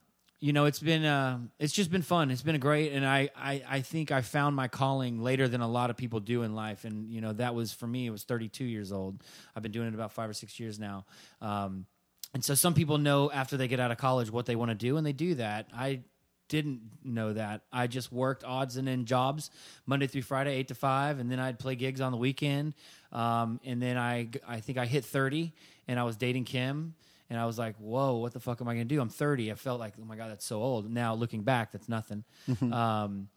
[0.40, 2.30] you know, it's been uh, it's just been fun.
[2.30, 5.68] It's been great, and I, I I think I found my calling later than a
[5.68, 6.84] lot of people do in life.
[6.84, 8.06] And you know, that was for me.
[8.06, 9.22] It was 32 years old.
[9.56, 11.06] I've been doing it about five or six years now.
[11.40, 11.86] Um,
[12.34, 14.76] and so some people know after they get out of college what they want to
[14.76, 15.66] do, and they do that.
[15.74, 16.02] I
[16.48, 17.62] didn't know that.
[17.72, 19.50] I just worked odds and end jobs
[19.86, 22.74] Monday through Friday, eight to five, and then I'd play gigs on the weekend.
[23.12, 25.52] Um, and then I, I think I hit 30,
[25.86, 26.94] and I was dating Kim,
[27.30, 29.50] and I was like, "Whoa, what the fuck am I gonna do?" I'm 30.
[29.52, 32.24] I felt like, "Oh my god, that's so old." Now looking back, that's nothing.
[32.72, 33.28] Um,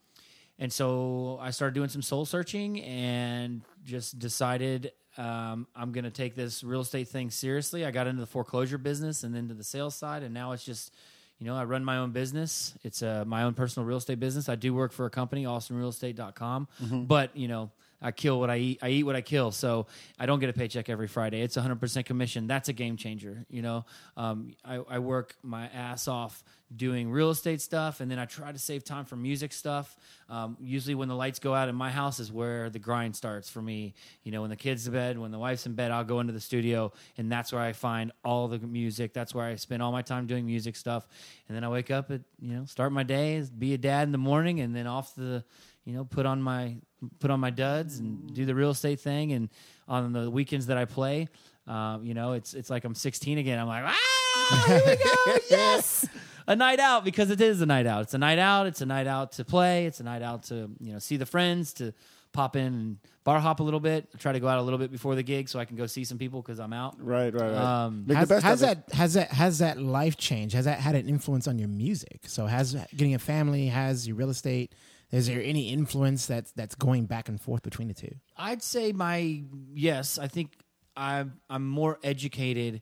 [0.59, 6.11] and so I started doing some soul searching and just decided um, I'm going to
[6.11, 7.83] take this real estate thing seriously.
[7.85, 10.63] I got into the foreclosure business and then to the sales side, and now it's
[10.63, 10.93] just,
[11.39, 12.75] you know, I run my own business.
[12.83, 14.47] It's uh, my own personal real estate business.
[14.49, 16.67] I do work for a company, austinrealestate.com,
[17.07, 17.71] but, you know,
[18.01, 18.79] I kill what I eat.
[18.81, 19.51] I eat what I kill.
[19.51, 19.87] So
[20.19, 21.41] I don't get a paycheck every Friday.
[21.41, 22.47] It's 100% commission.
[22.47, 23.45] That's a game changer.
[23.49, 23.85] You know,
[24.17, 26.43] um, I, I work my ass off
[26.75, 29.95] doing real estate stuff, and then I try to save time for music stuff.
[30.29, 33.49] Um, usually, when the lights go out in my house, is where the grind starts
[33.49, 33.93] for me.
[34.23, 36.33] You know, when the kids in bed, when the wife's in bed, I'll go into
[36.33, 39.13] the studio, and that's where I find all the music.
[39.13, 41.07] That's where I spend all my time doing music stuff,
[41.47, 44.11] and then I wake up at you know start my day, be a dad in
[44.11, 45.43] the morning, and then off the
[45.83, 46.77] you know put on my
[47.19, 49.49] put on my duds and do the real estate thing, and
[49.87, 51.27] on the weekends that I play.
[51.67, 53.59] Um, you know, it's it's like I'm 16 again.
[53.59, 56.07] I'm like, ah, here we go, yes,
[56.47, 58.01] a night out because it is a night out.
[58.03, 58.67] It's a night out.
[58.67, 59.85] It's a night out to play.
[59.85, 61.93] It's a night out to you know see the friends, to
[62.33, 64.07] pop in and bar hop a little bit.
[64.17, 66.03] Try to go out a little bit before the gig so I can go see
[66.03, 66.95] some people because I'm out.
[66.99, 67.83] Right, right, right.
[67.85, 68.87] Um, Make has, the best has of it.
[68.87, 70.53] that has that has that life change?
[70.53, 72.21] Has that had an influence on your music?
[72.25, 74.73] So has getting a family, has your real estate?
[75.11, 78.15] Is there any influence that's that's going back and forth between the two?
[78.37, 79.43] I'd say my
[79.73, 80.17] yes.
[80.17, 80.53] I think
[80.95, 82.81] I'm I'm more educated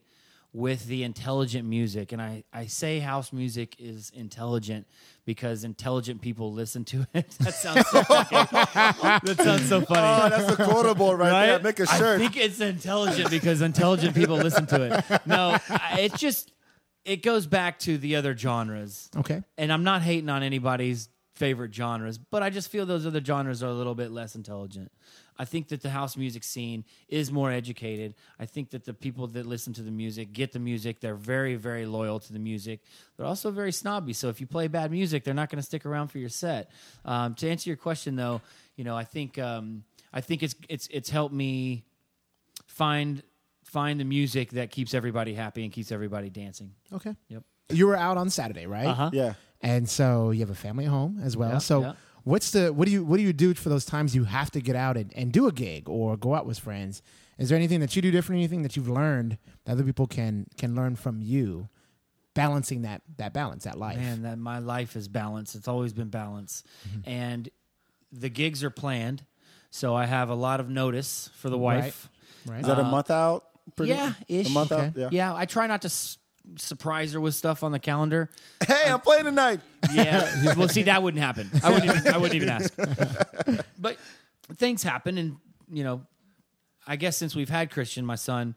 [0.52, 2.12] with the intelligent music.
[2.12, 4.86] And I, I say house music is intelligent
[5.24, 7.30] because intelligent people listen to it.
[7.40, 10.00] that sounds so That sounds so funny.
[10.00, 11.60] Oh, that's a quotable right, there.
[11.60, 12.16] Make a shirt.
[12.16, 15.20] I think it's intelligent because intelligent people listen to it.
[15.26, 16.52] No, I- it's just
[17.04, 19.08] it goes back to the other genres.
[19.16, 19.42] Okay.
[19.56, 21.08] And I'm not hating on anybody's
[21.40, 24.92] favorite genres, but I just feel those other genres are a little bit less intelligent.
[25.38, 28.14] I think that the house music scene is more educated.
[28.38, 31.00] I think that the people that listen to the music get the music.
[31.00, 32.80] They're very, very loyal to the music.
[33.16, 34.12] They're also very snobby.
[34.12, 36.70] So if you play bad music, they're not going to stick around for your set.
[37.06, 38.42] Um, to answer your question, though,
[38.76, 41.84] you know, I think um, I think it's it's it's helped me
[42.66, 43.22] find
[43.64, 46.74] find the music that keeps everybody happy and keeps everybody dancing.
[46.92, 47.16] Okay.
[47.28, 47.44] Yep.
[47.70, 48.88] You were out on Saturday, right?
[48.88, 49.10] Uh-huh.
[49.14, 49.34] Yeah.
[49.60, 51.50] And so you have a family at home as well.
[51.50, 51.92] Yeah, so yeah.
[52.24, 54.60] what's the what do you what do you do for those times you have to
[54.60, 57.02] get out and, and do a gig or go out with friends?
[57.38, 58.38] Is there anything that you do different?
[58.38, 61.68] Anything that you've learned that other people can can learn from you?
[62.32, 63.98] Balancing that that balance, that life.
[63.98, 65.54] Man, that my life is balanced.
[65.56, 67.10] It's always been balanced, mm-hmm.
[67.10, 67.48] and
[68.12, 69.24] the gigs are planned,
[69.70, 72.08] so I have a lot of notice for the wife.
[72.46, 72.60] Right.
[72.60, 73.46] Is that a uh, month out?
[73.76, 74.48] Pretty- Yeah, ish.
[74.48, 74.96] A month out?
[74.96, 75.08] Yeah.
[75.10, 76.18] Yeah, I try not to s-
[76.56, 78.30] surprise her with stuff on the calendar.
[78.66, 79.60] Hey, I'm playing tonight.
[79.92, 80.54] Yeah.
[80.56, 81.50] well, see, that wouldn't happen.
[81.62, 81.96] I wouldn't.
[81.96, 82.72] Even, I wouldn't even ask.
[83.78, 83.96] But
[84.56, 85.36] things happen, and
[85.72, 86.02] you know,
[86.86, 88.54] I guess since we've had Christian, my son,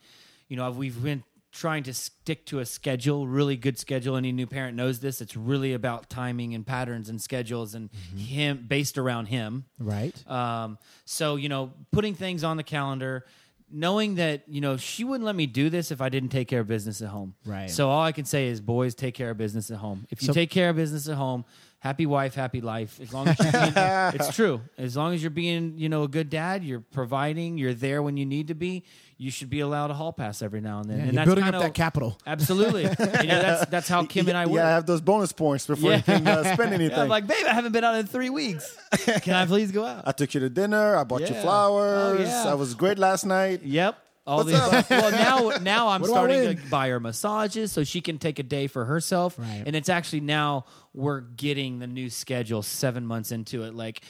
[0.49, 4.17] you know, we've been trying to stick to a schedule, really good schedule.
[4.17, 5.21] Any new parent knows this.
[5.21, 9.65] It's really about timing and patterns and schedules, and him based around him.
[9.79, 10.13] right.
[10.29, 13.25] Um, so you know, putting things on the calendar,
[13.74, 16.61] knowing that you know she wouldn't let me do this if I didn't take care
[16.61, 17.34] of business at home.
[17.45, 17.69] Right.
[17.69, 20.05] So all I can say is, boys, take care of business at home.
[20.09, 21.43] If you So- take care of business at home,
[21.80, 22.99] happy wife, happy life.
[23.01, 24.61] As long as you're being, it's true.
[24.78, 28.15] As long as you're being, you know, a good dad, you're providing, you're there when
[28.15, 28.84] you need to be.
[29.24, 30.97] You should be allowed a hall pass every now and then.
[30.97, 32.17] Yeah, and you're that's building up kinda- that capital.
[32.28, 32.82] Absolutely.
[32.84, 34.59] you know, that's that's how Kim and I you work.
[34.59, 35.97] gotta have those bonus points before Yeah.
[35.97, 36.91] you can uh, spend anything.
[36.97, 38.76] Yeah, I'm like, babe, I haven't been out in three weeks.
[39.21, 40.03] Can I please go out?
[40.05, 40.95] I took you to dinner.
[40.97, 42.19] I bought you flowers.
[42.19, 42.51] Oh, yeah.
[42.51, 43.63] I was great last night.
[43.63, 43.97] Yep.
[44.26, 44.59] All What's these.
[44.59, 44.89] up?
[44.89, 48.17] Well, now now I'm What do I starting to buy her massages so she can
[48.19, 49.38] take a day for herself.
[49.38, 49.63] Right.
[49.65, 53.74] And it's actually now we're getting the new schedule seven months into it.
[53.74, 54.01] Like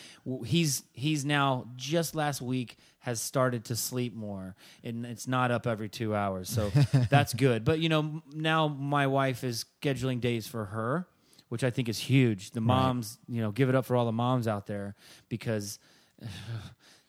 [0.45, 5.67] he's he's now just last week has started to sleep more and it's not up
[5.67, 6.49] every two hours.
[6.49, 6.71] So
[7.09, 7.65] that's good.
[7.65, 11.07] But you know now my wife is scheduling days for her.
[11.49, 12.49] Which I think is huge.
[12.49, 14.95] The moms, you know, give it up for all the moms out there
[15.29, 15.77] because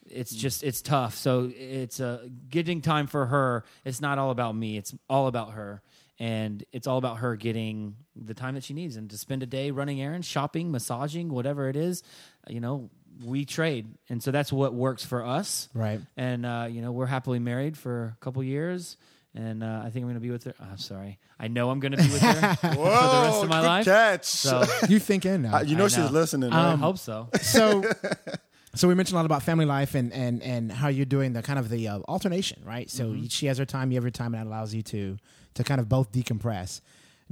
[0.06, 1.14] it's just it's tough.
[1.14, 3.64] So it's uh, getting time for her.
[3.86, 4.76] It's not all about me.
[4.76, 5.80] It's all about her,
[6.18, 9.46] and it's all about her getting the time that she needs and to spend a
[9.46, 12.02] day running errands, shopping, massaging, whatever it is.
[12.48, 12.90] You know,
[13.22, 15.68] we trade, and so that's what works for us.
[15.74, 16.00] Right.
[16.16, 18.96] And uh, you know, we're happily married for a couple years.
[19.36, 20.54] And uh, I think I'm going to be with her.
[20.60, 21.18] I'm sorry.
[21.40, 23.84] I know I'm going to be with her for the rest of my good life.
[23.84, 24.24] catch.
[24.26, 25.56] So You think in now.
[25.56, 26.06] Uh, you know I she's know.
[26.10, 26.52] listening.
[26.52, 26.78] I right?
[26.78, 27.30] hope so.
[27.42, 27.82] so
[28.76, 31.42] so we mentioned a lot about family life and and and how you're doing the
[31.42, 33.26] kind of the uh, alternation right so Mm-hmm.
[33.26, 35.16] she has her time you have your time and that allows you to
[35.54, 36.80] to kind of both decompress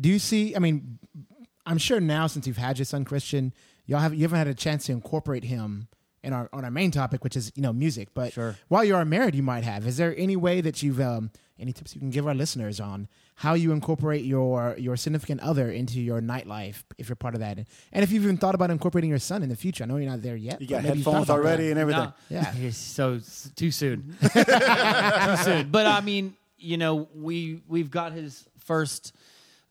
[0.00, 0.98] do you see i mean
[1.66, 3.52] i'm sure now since you've had your son christian
[3.86, 5.88] y'all have you haven't had a chance to incorporate him
[6.22, 8.56] in our on our main topic which is you know music but Sure.
[8.68, 11.72] while you are married you might have is there any way that you've um any
[11.72, 16.00] tips you can give our listeners on how you incorporate your your significant other into
[16.00, 19.18] your nightlife if you're part of that and if you've even thought about incorporating your
[19.18, 21.64] son in the future i know you're not there yet You got maybe headphones already
[21.64, 21.70] that.
[21.72, 22.04] and everything.
[22.04, 22.12] No.
[22.28, 22.52] Yeah.
[22.60, 23.18] It's so
[23.56, 24.16] too soon.
[24.20, 25.70] too soon.
[25.70, 29.12] But I mean, you know, we we've got his first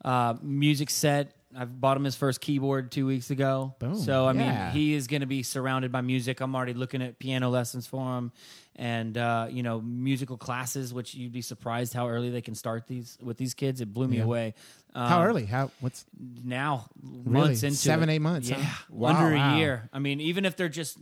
[0.04, 1.34] uh, music set.
[1.56, 3.76] I bought him his first keyboard two weeks ago.
[3.80, 3.96] Boom.
[3.96, 4.68] So I Yeah.
[4.68, 6.40] mean, he is going to be surrounded by music.
[6.40, 8.32] I'm already looking at piano lessons for him,
[8.76, 10.94] and uh, you know, musical classes.
[10.94, 13.82] Which you'd be surprised how early they can start these with these kids.
[13.82, 14.24] It blew me Yeah.
[14.24, 14.54] away.
[14.94, 16.06] Um, how early how what's
[16.44, 16.90] now?
[17.02, 18.14] Months into Seven, it.
[18.14, 18.84] eight months, Yeah, huh?
[19.06, 19.54] under Wow.
[19.54, 19.90] a year.
[19.94, 20.98] I mean, even if they're just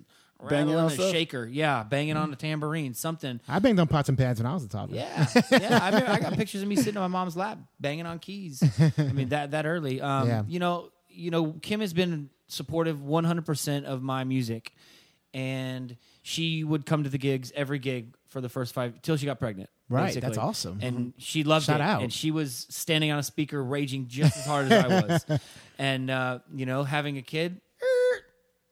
[0.47, 1.11] Banging on a stuff?
[1.11, 3.41] shaker, yeah, banging on a tambourine, something.
[3.47, 5.79] i banged on pots and pans when i was a toddler Yeah, yeah.
[5.81, 8.63] I, remember, I got pictures of me sitting on my mom's lap, banging on keys.
[8.97, 9.99] I mean that that early.
[10.01, 10.43] Um, Yeah.
[10.47, 14.73] You know, you know, Kim has been supportive 100 percent of my music,
[15.33, 19.25] and she would come to the gigs every gig for the first five till she
[19.25, 19.69] got pregnant.
[19.89, 20.27] Right, basically.
[20.29, 20.79] that's awesome.
[20.83, 21.83] And she loved Shout it.
[21.83, 22.03] out.
[22.03, 24.87] And she was standing on a speaker, raging just as hard as I
[25.27, 25.39] was.
[25.79, 27.61] And uh, you know, having a kid,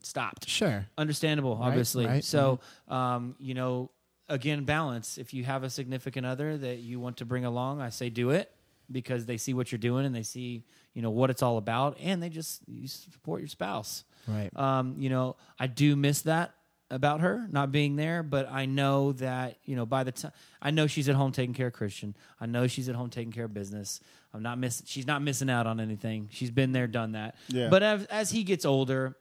[0.01, 2.23] stopped sure understandable obviously right.
[2.23, 3.89] so um, you know
[4.29, 7.89] again balance if you have a significant other that you want to bring along i
[7.89, 8.51] say do it
[8.89, 11.97] because they see what you're doing and they see you know what it's all about
[12.01, 16.53] and they just you support your spouse right um, you know i do miss that
[16.89, 20.31] about her not being there, but I know that you know by the time
[20.61, 22.15] I know she's at home taking care of Christian.
[22.39, 23.99] I know she's at home taking care of business.
[24.33, 26.29] I'm not missing She's not missing out on anything.
[26.31, 27.35] She's been there, done that.
[27.47, 27.69] Yeah.
[27.69, 29.15] But as, as he gets older,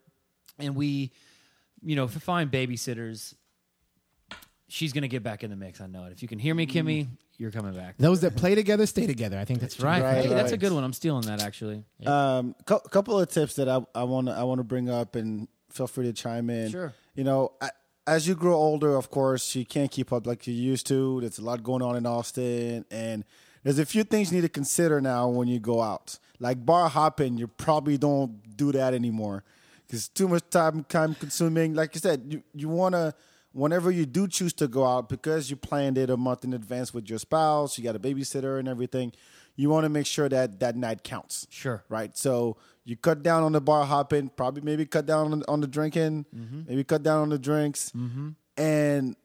[0.58, 1.12] and we,
[1.82, 3.34] you know, find babysitters,
[4.68, 5.80] she's gonna get back in the mix.
[5.80, 6.12] I know it.
[6.12, 7.96] If you can hear me, Kimmy, you're coming back.
[7.98, 9.38] Those that play together stay together.
[9.38, 10.02] I think that's Right.
[10.02, 10.60] Right, hey, that's a right.
[10.60, 10.84] good one.
[10.84, 11.84] I'm stealing that actually.
[12.04, 15.16] Um, cou- couple of tips that I I want to I want to bring up,
[15.16, 16.70] and feel free to chime in.
[16.70, 16.92] Sure.
[17.14, 17.70] You know, I,
[18.06, 21.20] as you grow older, of course, you can't keep up like you used to.
[21.20, 23.24] There's a lot going on in Austin, and
[23.62, 26.18] there's a few things you need to consider now when you go out.
[26.38, 29.42] Like bar hopping, you probably don't do that anymore
[29.86, 31.74] because too much time time consuming.
[31.74, 33.14] Like you said, you you want to
[33.52, 36.92] whenever you do choose to go out because you planned it a month in advance
[36.92, 39.12] with your spouse, you got a babysitter and everything.
[39.58, 41.82] You want to make sure that that night counts Sure.
[41.88, 42.14] right?
[42.14, 45.66] So you cut down on the bar hopping, probably maybe cut down on, on the
[45.66, 46.62] drinking, Mm-hmm.
[46.68, 47.90] maybe cut down on the drinks,
[48.56, 49.16] and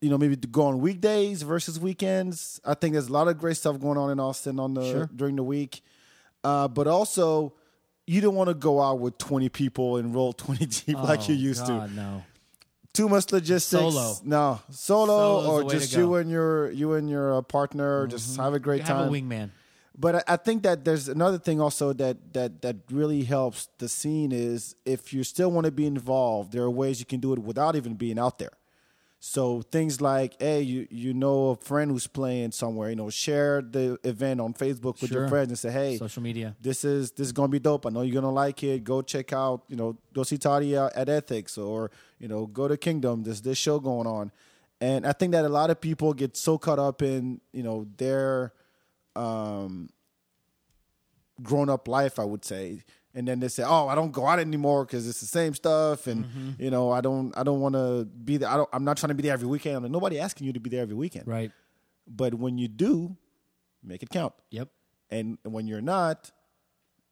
[0.00, 2.60] you know maybe to go on weekdays versus weekends.
[2.64, 5.10] I think there's a lot of great stuff going on in Austin on the Sure.
[5.14, 5.82] during the week,
[6.44, 7.54] uh, but also
[8.12, 11.34] you don't want to go out with 20 people and roll 20 deep like you
[11.34, 11.94] Oh, used God, to.
[11.94, 12.24] No.
[12.92, 13.80] Too much logistics.
[13.80, 14.14] Solo.
[14.22, 18.52] No, solo Solo's or just you and your you and your uh, partner just have
[18.52, 18.96] a great You time.
[18.98, 19.50] have a wingman.
[19.98, 23.88] But I, I think that there's another thing also that that that really helps the
[23.88, 27.32] scene is if you still want to be involved, there are ways you can do
[27.32, 28.52] it without even being out there.
[29.24, 33.62] So things like, hey, you you know a friend who's playing somewhere, you know, share
[33.62, 35.20] the event on Facebook with Sure.
[35.20, 36.56] your friends and say, hey, Social media.
[36.60, 37.86] this is this is gonna be dope.
[37.86, 38.82] I know you're gonna like it.
[38.82, 42.76] Go check out, you know, go see at at Ethics or you know, go to
[42.76, 43.22] Kingdom.
[43.22, 44.32] There's this show going on,
[44.80, 47.86] and I think that a lot of people get so caught up in you know
[47.98, 48.52] their
[49.14, 49.88] um,
[51.40, 52.82] grown up life, I would say,
[53.14, 56.06] and then they say, "Oh, I don't go out anymore because it's the same stuff,"
[56.06, 56.62] and Mm-hmm.
[56.62, 58.48] you know, I don't I don't want to be there.
[58.48, 59.76] I don't, I'm not trying to be there every weekend.
[59.76, 61.50] I'm like, nobody asking you to be there every weekend, Right.
[62.06, 63.16] but when you do,
[63.82, 64.68] make it count Yep.
[65.10, 66.30] and when you're not,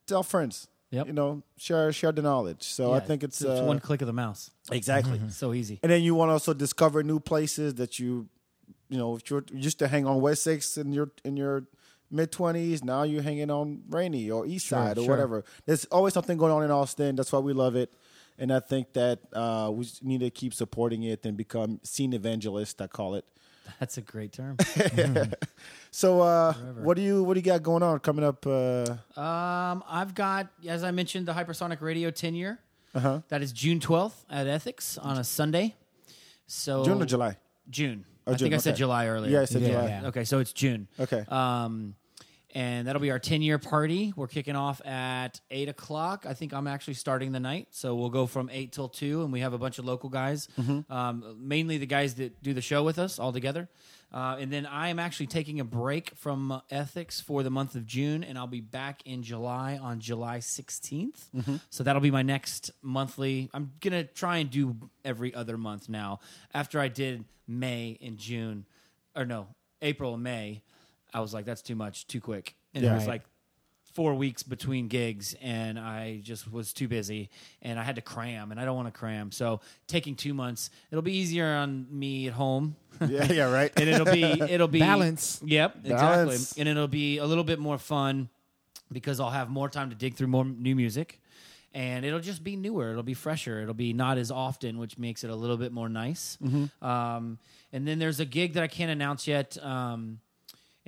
[0.06, 0.68] tell friends.
[0.92, 1.06] Yep.
[1.06, 2.64] You know, share share the knowledge.
[2.64, 4.50] So I think it's, it's uh, one click of the mouse.
[4.72, 5.20] exactly.
[5.30, 5.78] So easy.
[5.84, 8.28] And then you want to also discover new places that you,
[8.88, 11.62] you know, if you're used to hang on West Six in your in your
[12.10, 15.10] mid twenties, now you're hanging on Rainey or East Side or sure.
[15.10, 15.44] whatever.
[15.66, 17.16] There's always something going on in Austin.
[17.16, 17.92] That's why we love it.
[18.38, 22.80] And I think that uh, we need to keep supporting it and become scene evangelists.
[22.80, 23.24] I call it.
[23.80, 24.56] That's a great term.
[25.92, 26.52] So, uh,
[26.82, 28.46] what do you what do you got going on coming up?
[28.46, 28.84] Uh,
[29.20, 32.60] um, I've got, as I mentioned, the Hypersonic Radio 10 year.
[32.94, 33.22] Uh-huh.
[33.28, 35.74] That is June 12th at Ethics on a Sunday.
[36.46, 37.36] So June or July?
[37.68, 38.04] June.
[38.26, 38.76] Oh, I think June, I said.
[38.76, 39.32] July earlier.
[39.32, 39.86] Yeah, I said Yeah, July.
[39.88, 40.06] yeah.
[40.08, 40.86] Okay, so it's June.
[40.98, 41.24] Okay.
[41.28, 41.94] Um,
[42.54, 44.12] and that'll be our 10 year party.
[44.16, 46.26] We're kicking off at 8 o'clock.
[46.28, 47.68] I think I'm actually starting the night.
[47.70, 50.48] So we'll go from 8 till 2, and we have a bunch of local guys,
[50.58, 50.92] Mm-hmm.
[50.92, 53.68] um, mainly the guys that do the show with us all together.
[54.12, 57.76] Uh, and then I am actually taking a break from uh, ethics for the month
[57.76, 61.28] of June, and I'll be back in July on July 16th.
[61.36, 61.56] Mm-hmm.
[61.70, 63.48] So that'll be my next monthly.
[63.54, 66.18] I'm going to try and do every other month now.
[66.52, 68.66] After I did May and June,
[69.14, 69.46] or no,
[69.80, 70.62] April and May,
[71.12, 72.54] I was like, that's too much, too quick.
[72.74, 72.92] And Yeah.
[72.92, 73.22] it was like
[73.94, 77.28] four weeks between gigs, and I just was too busy,
[77.60, 79.32] and I had to cram, and I don't want to cram.
[79.32, 82.76] So taking two months, it'll be easier on me at home.
[83.08, 83.72] yeah, yeah, right.
[83.76, 85.40] and it'll be it'll be Balance.
[85.44, 86.32] Yep, Balance.
[86.32, 86.60] exactly.
[86.60, 88.28] And it'll be a little bit more fun
[88.92, 91.20] because I'll have more time to dig through more new music.
[91.72, 92.90] And it'll just be newer.
[92.90, 93.60] It'll be fresher.
[93.62, 96.36] It'll be not as often, which makes it a little bit more nice.
[96.82, 97.38] Um,
[97.72, 100.18] and then there's a gig that I can't announce yet um,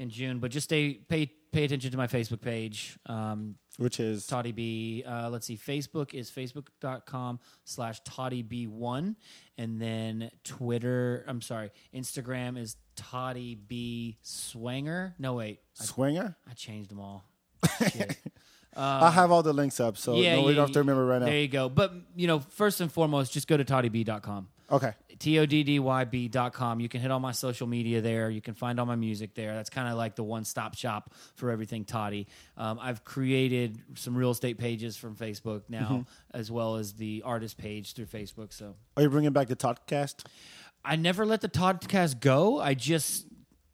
[0.02, 2.98] in June, but just stay pay pay attention to my Facebook page.
[3.06, 5.04] Um, Which is Toddy B.
[5.06, 5.56] Uh, let's see.
[5.56, 9.14] Facebook is facebook.com slash Toddy B1.
[9.58, 15.14] And then Twitter, I'm sorry, Instagram is Toddy B Swanger.
[15.18, 15.60] No, wait.
[15.80, 16.36] I, Swinger.
[16.50, 17.24] I changed them all.
[17.90, 18.16] Shit.
[18.74, 21.26] I have all the links up, so no, we don't have to remember right now.
[21.26, 21.68] There you go.
[21.68, 24.48] But, you know, first and foremost, just go to toddyb.com.
[24.70, 24.94] Okay.
[25.22, 26.80] T O D D Y B dot com.
[26.80, 28.28] You can hit all my social media there.
[28.28, 29.54] You can find all my music there.
[29.54, 32.26] That's kind of like the one stop shop for everything Toddy.
[32.56, 36.00] Um, I've created some real estate pages from Facebook now, Mm-hmm.
[36.38, 38.52] as well as the artist page through Facebook.
[38.52, 40.24] So Are you bringing back the podcast?
[40.84, 42.58] I never let the Toddcast go.
[42.60, 43.24] I just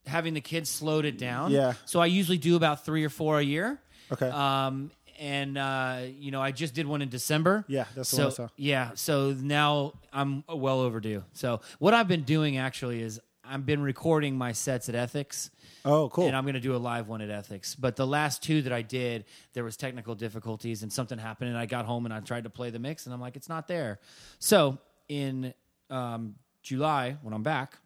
[0.06, 1.50] having the kids slowed it down.
[1.50, 1.72] Yeah.
[1.86, 3.80] So I usually do about three or four a year.
[4.12, 4.28] Okay.
[4.28, 7.64] Um, and uh, you know, I just did one in December.
[7.68, 8.48] Yeah, that's the so, one I saw.
[8.56, 11.24] Yeah, so now I'm well overdue.
[11.32, 15.50] So what I've been doing actually is I've been recording my sets at Ethics.
[15.84, 16.26] Oh, cool.
[16.26, 17.74] And I'm going to do a live one at Ethics.
[17.74, 21.58] But the last two that I did, there was technical difficulties and something happened, and
[21.58, 23.68] I got home and I tried to play the mix, and I'm like, it's not
[23.68, 24.00] there.
[24.38, 25.54] So in
[25.88, 27.78] um, July when I'm back,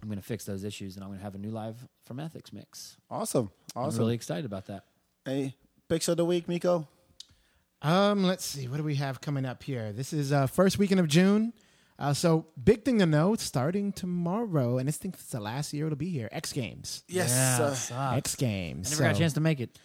[0.00, 2.20] I'm going to fix those issues and I'm going to have a new live from
[2.20, 2.96] Ethics mix.
[3.10, 3.50] Awesome.
[3.74, 4.84] I'm really excited about that.
[5.24, 5.54] Hey,
[5.88, 6.86] picks of the week, Miko.
[7.82, 8.68] Um, let's see.
[8.68, 9.92] What do we have coming up here?
[9.92, 11.52] This is uh, first weekend of June.
[11.98, 15.86] Uh, so big thing to know, starting tomorrow, and I think it's the last year
[15.86, 16.28] it'll be here.
[16.30, 17.02] X Games.
[17.08, 17.90] Yes.
[17.90, 18.16] Yeah, uh.
[18.16, 18.88] X Games.
[18.88, 19.78] I never got a chance to make it.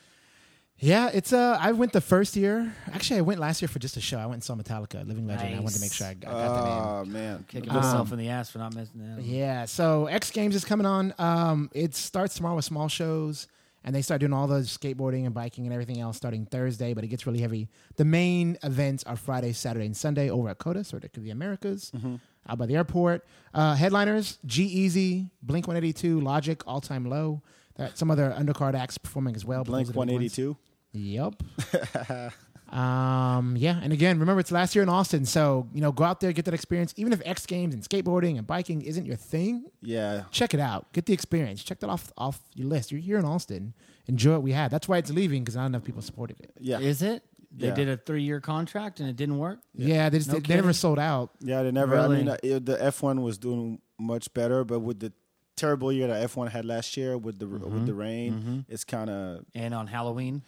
[0.84, 2.74] Yeah, it's uh I went the first year.
[2.92, 4.18] Actually, I went last year for just a show.
[4.18, 5.56] I went and saw Metallica, Living Legend.
[5.56, 6.84] I wanted to make sure I, I got the name.
[6.84, 7.46] oh man.
[7.48, 9.22] Kicking myself in the ass for not missing that.
[9.22, 11.14] Yeah, so X Games is coming on.
[11.20, 13.48] Um, it starts tomorrow with small shows,
[13.84, 16.94] and they start doing all the skateboarding and biking and everything else starting Thursday.
[16.94, 17.68] But it gets really heavy.
[17.96, 21.92] The main events are Friday, Saturday, and Sunday over at CODIS or the, the Americas,
[22.48, 23.26] out by the airport.
[23.54, 27.42] Uh, headliners: G-Eazy, Blink One Eighty Two, Logic, All Time Low.
[27.76, 29.64] That some other undercard acts performing as well.
[29.64, 30.38] but those Blank are the big ones.
[30.38, 30.58] 182.
[30.94, 32.34] Yep.
[32.72, 36.20] um, yeah, and again, remember it's last year in Austin, so you know, go out
[36.22, 36.94] there, get that experience.
[36.98, 40.24] Even if X Games and skateboarding and biking isn't your thing, Yeah.
[40.32, 40.92] check it out.
[40.94, 41.64] Get the experience.
[41.64, 42.92] Check that off off your list.
[42.92, 43.74] You're here in Austin.
[44.08, 44.72] Enjoy what we had.
[44.72, 46.52] That's why it's leaving because not enough people supported it.
[46.60, 46.80] Yeah.
[46.80, 47.24] Is it?
[47.54, 47.74] They Yeah.
[47.76, 49.60] did a three year contract and it didn't work?
[49.76, 51.32] Yeah, they, just, No they, they never sold out.
[51.42, 51.98] Yeah, they never.
[51.98, 55.12] I mean, uh, it- the F1 was doing much better, but with the
[55.58, 57.74] terrible year that F1 had last year with the Mm-hmm.
[57.74, 60.44] with the rain, it's kind of And on Halloween?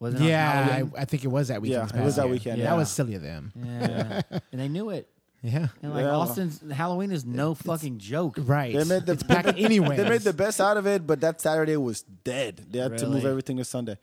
[0.00, 0.92] Was it on Yeah, Halloween?
[0.96, 1.90] I, I think it was that weekend.
[1.94, 2.32] Yeah, it was that year.
[2.32, 2.74] weekend, That yeah.
[2.74, 3.52] was silly of them.
[3.56, 4.22] Yeah.
[4.52, 5.08] and they knew it.
[5.42, 6.10] Yeah, And like Yeah.
[6.16, 8.36] Austin's Halloween is no fucking joke.
[8.40, 8.74] right.
[8.74, 9.96] they made the it's back anyway.
[9.98, 12.66] they made the best out of it, but that Saturday was dead.
[12.70, 13.30] They had to move Really?
[13.30, 13.96] everything to Sunday.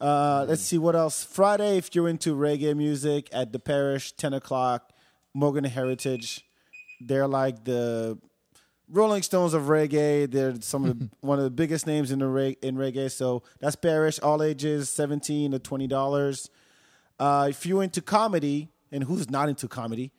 [0.00, 1.22] Uh, let's see what else.
[1.22, 4.92] Friday, if you're into reggae music at the Parish, ten o'clock,
[5.34, 6.46] Morgan Heritage.
[7.02, 8.18] They're like the
[8.90, 10.30] Rolling Stones of reggae.
[10.30, 13.10] They're some of the, one of the biggest names in the reg- in reggae.
[13.10, 16.50] So that's Parish, all ages, seventeen to twenty dollars.
[17.18, 20.10] Uh, if you're into comedy, and who's not into comedy,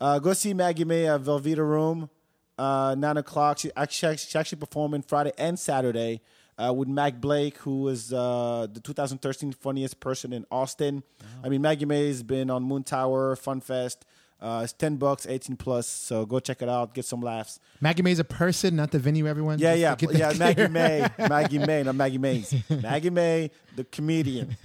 [0.00, 2.10] uh, go see Maggie May at Velveeta Room,
[2.58, 3.58] uh, nine o'clock.
[3.58, 6.20] She actually she's actually performing Friday and Saturday
[6.58, 11.02] uh, with Mac Blake, who was uh, the 2013 funniest person in Austin.
[11.42, 14.04] I mean, Maggie May has been on Moon Tower, Fun Fest.
[14.42, 15.86] Uh, it's ten bucks, eighteen plus.
[15.86, 17.60] So go check it out, get some laughs.
[17.80, 19.26] Maggie May's a person, not the venue.
[19.28, 19.58] Everyone.
[19.58, 20.32] Yeah, yeah, yeah.
[20.36, 20.66] Maggie.
[20.68, 22.54] May, Maggie May, not Maggie Mays.
[22.68, 24.56] Maggie May, the comedian.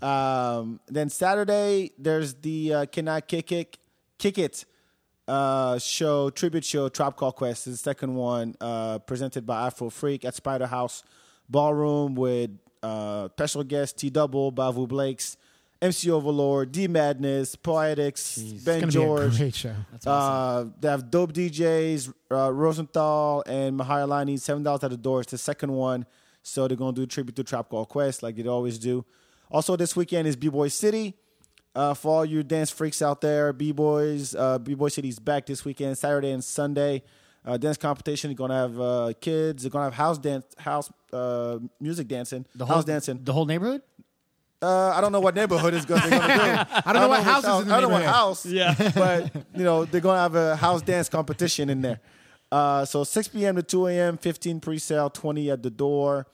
[0.00, 3.78] Um, then Saturday, there's the uh, Can I Kick It,
[4.18, 4.64] Kick It
[5.26, 7.66] uh, show, tribute show, Tribe Called Quest.
[7.66, 11.02] Is the second one uh, presented by Afro Freak at Spider House
[11.48, 12.50] Ballroom with
[12.82, 15.36] uh, special guest T Double, Bavu Blakes,
[15.82, 19.30] MC Overlord, D Madness, Poetics, It's Ben George.
[19.30, 19.74] be a great show.
[20.06, 24.38] Uh, they have dope DJs, uh, Rosenthal and Mahailani.
[24.40, 25.20] Seven dollars at the door.
[25.20, 26.06] It's the second one,
[26.42, 29.04] so they're gonna do a tribute to Tribe Called Quest like they always do.
[29.50, 31.14] Also, this weekend is B Boy City.
[31.74, 35.44] Uh, for all you dance freaks out there, B Boys, uh, B Boy City's back
[35.44, 37.02] this weekend, Saturday and Sunday.
[37.44, 38.30] Uh, dance competition.
[38.30, 39.62] You're gonna have uh, kids.
[39.62, 43.20] They're gonna have house dance, house uh, music dancing, The house dancing.
[43.22, 43.82] The whole neighborhood?
[44.62, 46.16] Uh, I don't know what neighborhood is going to do.
[46.20, 48.14] I don't know what which house is in the I don't know what neighborhood.
[48.14, 48.46] house.
[48.46, 48.90] Yeah.
[48.94, 52.00] but you know they're going to have a house dance competition in there.
[52.50, 53.56] Uh, so 6 p.m.
[53.56, 54.16] to 2 a.m.
[54.16, 56.26] 15 pre-sale, 20 at the door.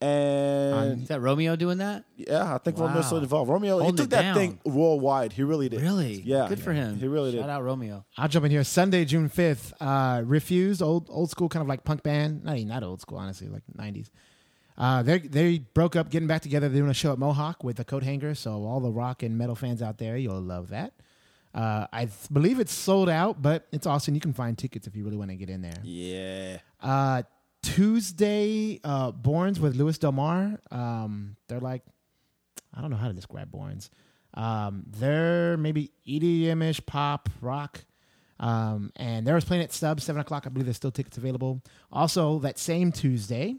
[0.00, 2.04] And Is that Romeo doing that?
[2.16, 2.86] yeah, I think Wow.
[2.88, 3.48] Romeo's still involved.
[3.50, 4.34] Romeo, he Holding took it that down.
[4.34, 5.32] thing worldwide.
[5.32, 5.80] He really did.
[5.80, 6.20] Really?
[6.22, 6.48] Yeah.
[6.48, 6.98] Good for him.
[6.98, 7.38] He really did.
[7.38, 7.52] Shout did.
[7.52, 8.04] out Romeo.
[8.18, 8.64] I'll jump in here.
[8.64, 9.72] Sunday, June fifth.
[9.80, 12.44] Uh, Refused, old old school, kind of like punk band.
[12.44, 14.10] Not even not old school, honestly, like nineties.
[14.76, 16.68] Uh, they they broke up, getting back together.
[16.68, 18.34] They're doing a show at Mohawk with the coat hanger.
[18.34, 20.94] So all the rock and metal fans out there, you'll love that.
[21.54, 24.14] Uh, I th- believe it's sold out, but it's awesome.
[24.14, 25.78] You can find tickets if you really want to get in there.
[25.84, 26.58] Yeah.
[26.82, 27.22] Uh,
[27.62, 30.58] Tuesday, uh, Borns with Lewis Del Mar.
[30.72, 31.82] Um, they're like,
[32.74, 33.88] I don't know how to describe Borns.
[34.34, 37.84] Um, they're maybe EDM-ish pop rock.
[38.40, 40.44] Um, and they're playing at Sub seven o'clock.
[40.46, 41.62] I believe there's still tickets available.
[41.92, 43.54] Also, that same Tuesday,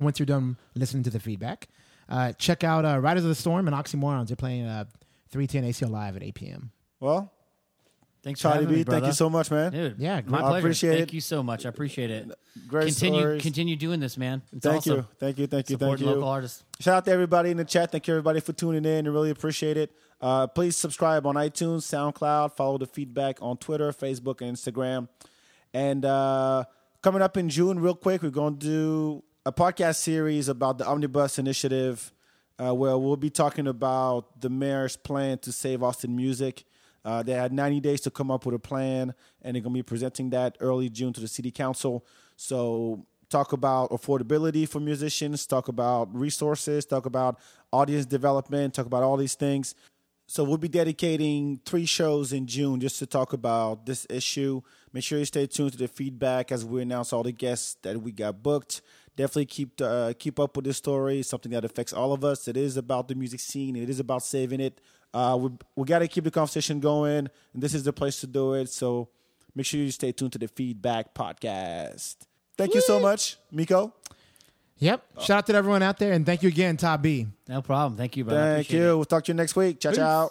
[0.00, 1.68] once you're done listening to the feedback,
[2.08, 4.28] uh, check out uh, Riders of the Storm and Oxymorons.
[4.28, 4.84] They're playing uh,
[5.30, 6.70] 310 ACL live at 8 p.m.
[7.00, 7.32] Well,
[8.24, 9.00] Thanks for Charlie having B, me, brother.
[9.00, 9.70] thank you so much, man.
[9.72, 10.38] Dude, Yeah, my.
[10.38, 10.58] I pleasure.
[10.58, 11.14] appreciate Thank it.
[11.14, 11.64] you so much.
[11.64, 12.28] I appreciate it.
[12.66, 13.42] Great continue, stories.
[13.42, 14.42] continue doing this, man.
[14.52, 14.96] It's Thank awesome.
[14.96, 15.06] you.
[15.20, 15.46] Thank you.
[15.46, 15.74] Thank you.
[15.74, 16.20] Supporting thank you.
[16.20, 16.64] local artists.
[16.80, 17.92] Shout out to everybody in the chat.
[17.92, 19.06] Thank you everybody for tuning in.
[19.06, 19.92] I really appreciate it.
[20.20, 22.56] Uh, please subscribe on iTunes, SoundCloud.
[22.56, 25.08] Follow the feedback on Twitter, Facebook, and Instagram.
[25.72, 26.64] And uh,
[27.02, 30.86] coming up in June, real quick, we're going to do a podcast series about the
[30.86, 32.12] Omnibus Initiative,
[32.58, 36.64] uh, where we'll be talking about the mayor's plan to save Austin music.
[37.02, 39.78] Uh, they had 90 days to come up with a plan, and they're going to
[39.78, 42.04] be presenting that early June to the city council.
[42.36, 47.38] So, talk about affordability for musicians, talk about resources, talk about
[47.72, 49.74] audience development, talk about all these things.
[50.30, 54.60] So we'll be dedicating three shows in June just to talk about this issue.
[54.92, 58.02] Make sure you stay tuned to the feedback as we announce all the guests that
[58.02, 58.82] we got booked.
[59.18, 61.18] Definitely keep uh, keep up with this story.
[61.18, 62.46] It's something that affects all of us.
[62.46, 63.74] It is about the music scene.
[63.74, 64.80] It is about saving it.
[65.12, 68.28] Uh, we we got to keep the conversation going, and this is the place to
[68.28, 68.68] do it.
[68.70, 69.08] So
[69.56, 72.14] make sure you stay tuned to the feedback podcast.
[72.56, 73.92] Thank you so much, Miko.
[74.78, 75.04] Yep.
[75.22, 77.26] Shout out to everyone out there, and thank you again, Todd B.
[77.48, 77.98] No problem.
[77.98, 78.40] Thank you, brother.
[78.40, 78.84] Thank appreciate it.
[78.84, 78.96] you.
[78.96, 79.80] We'll talk to you next week.
[79.80, 80.26] Ciao, ciao.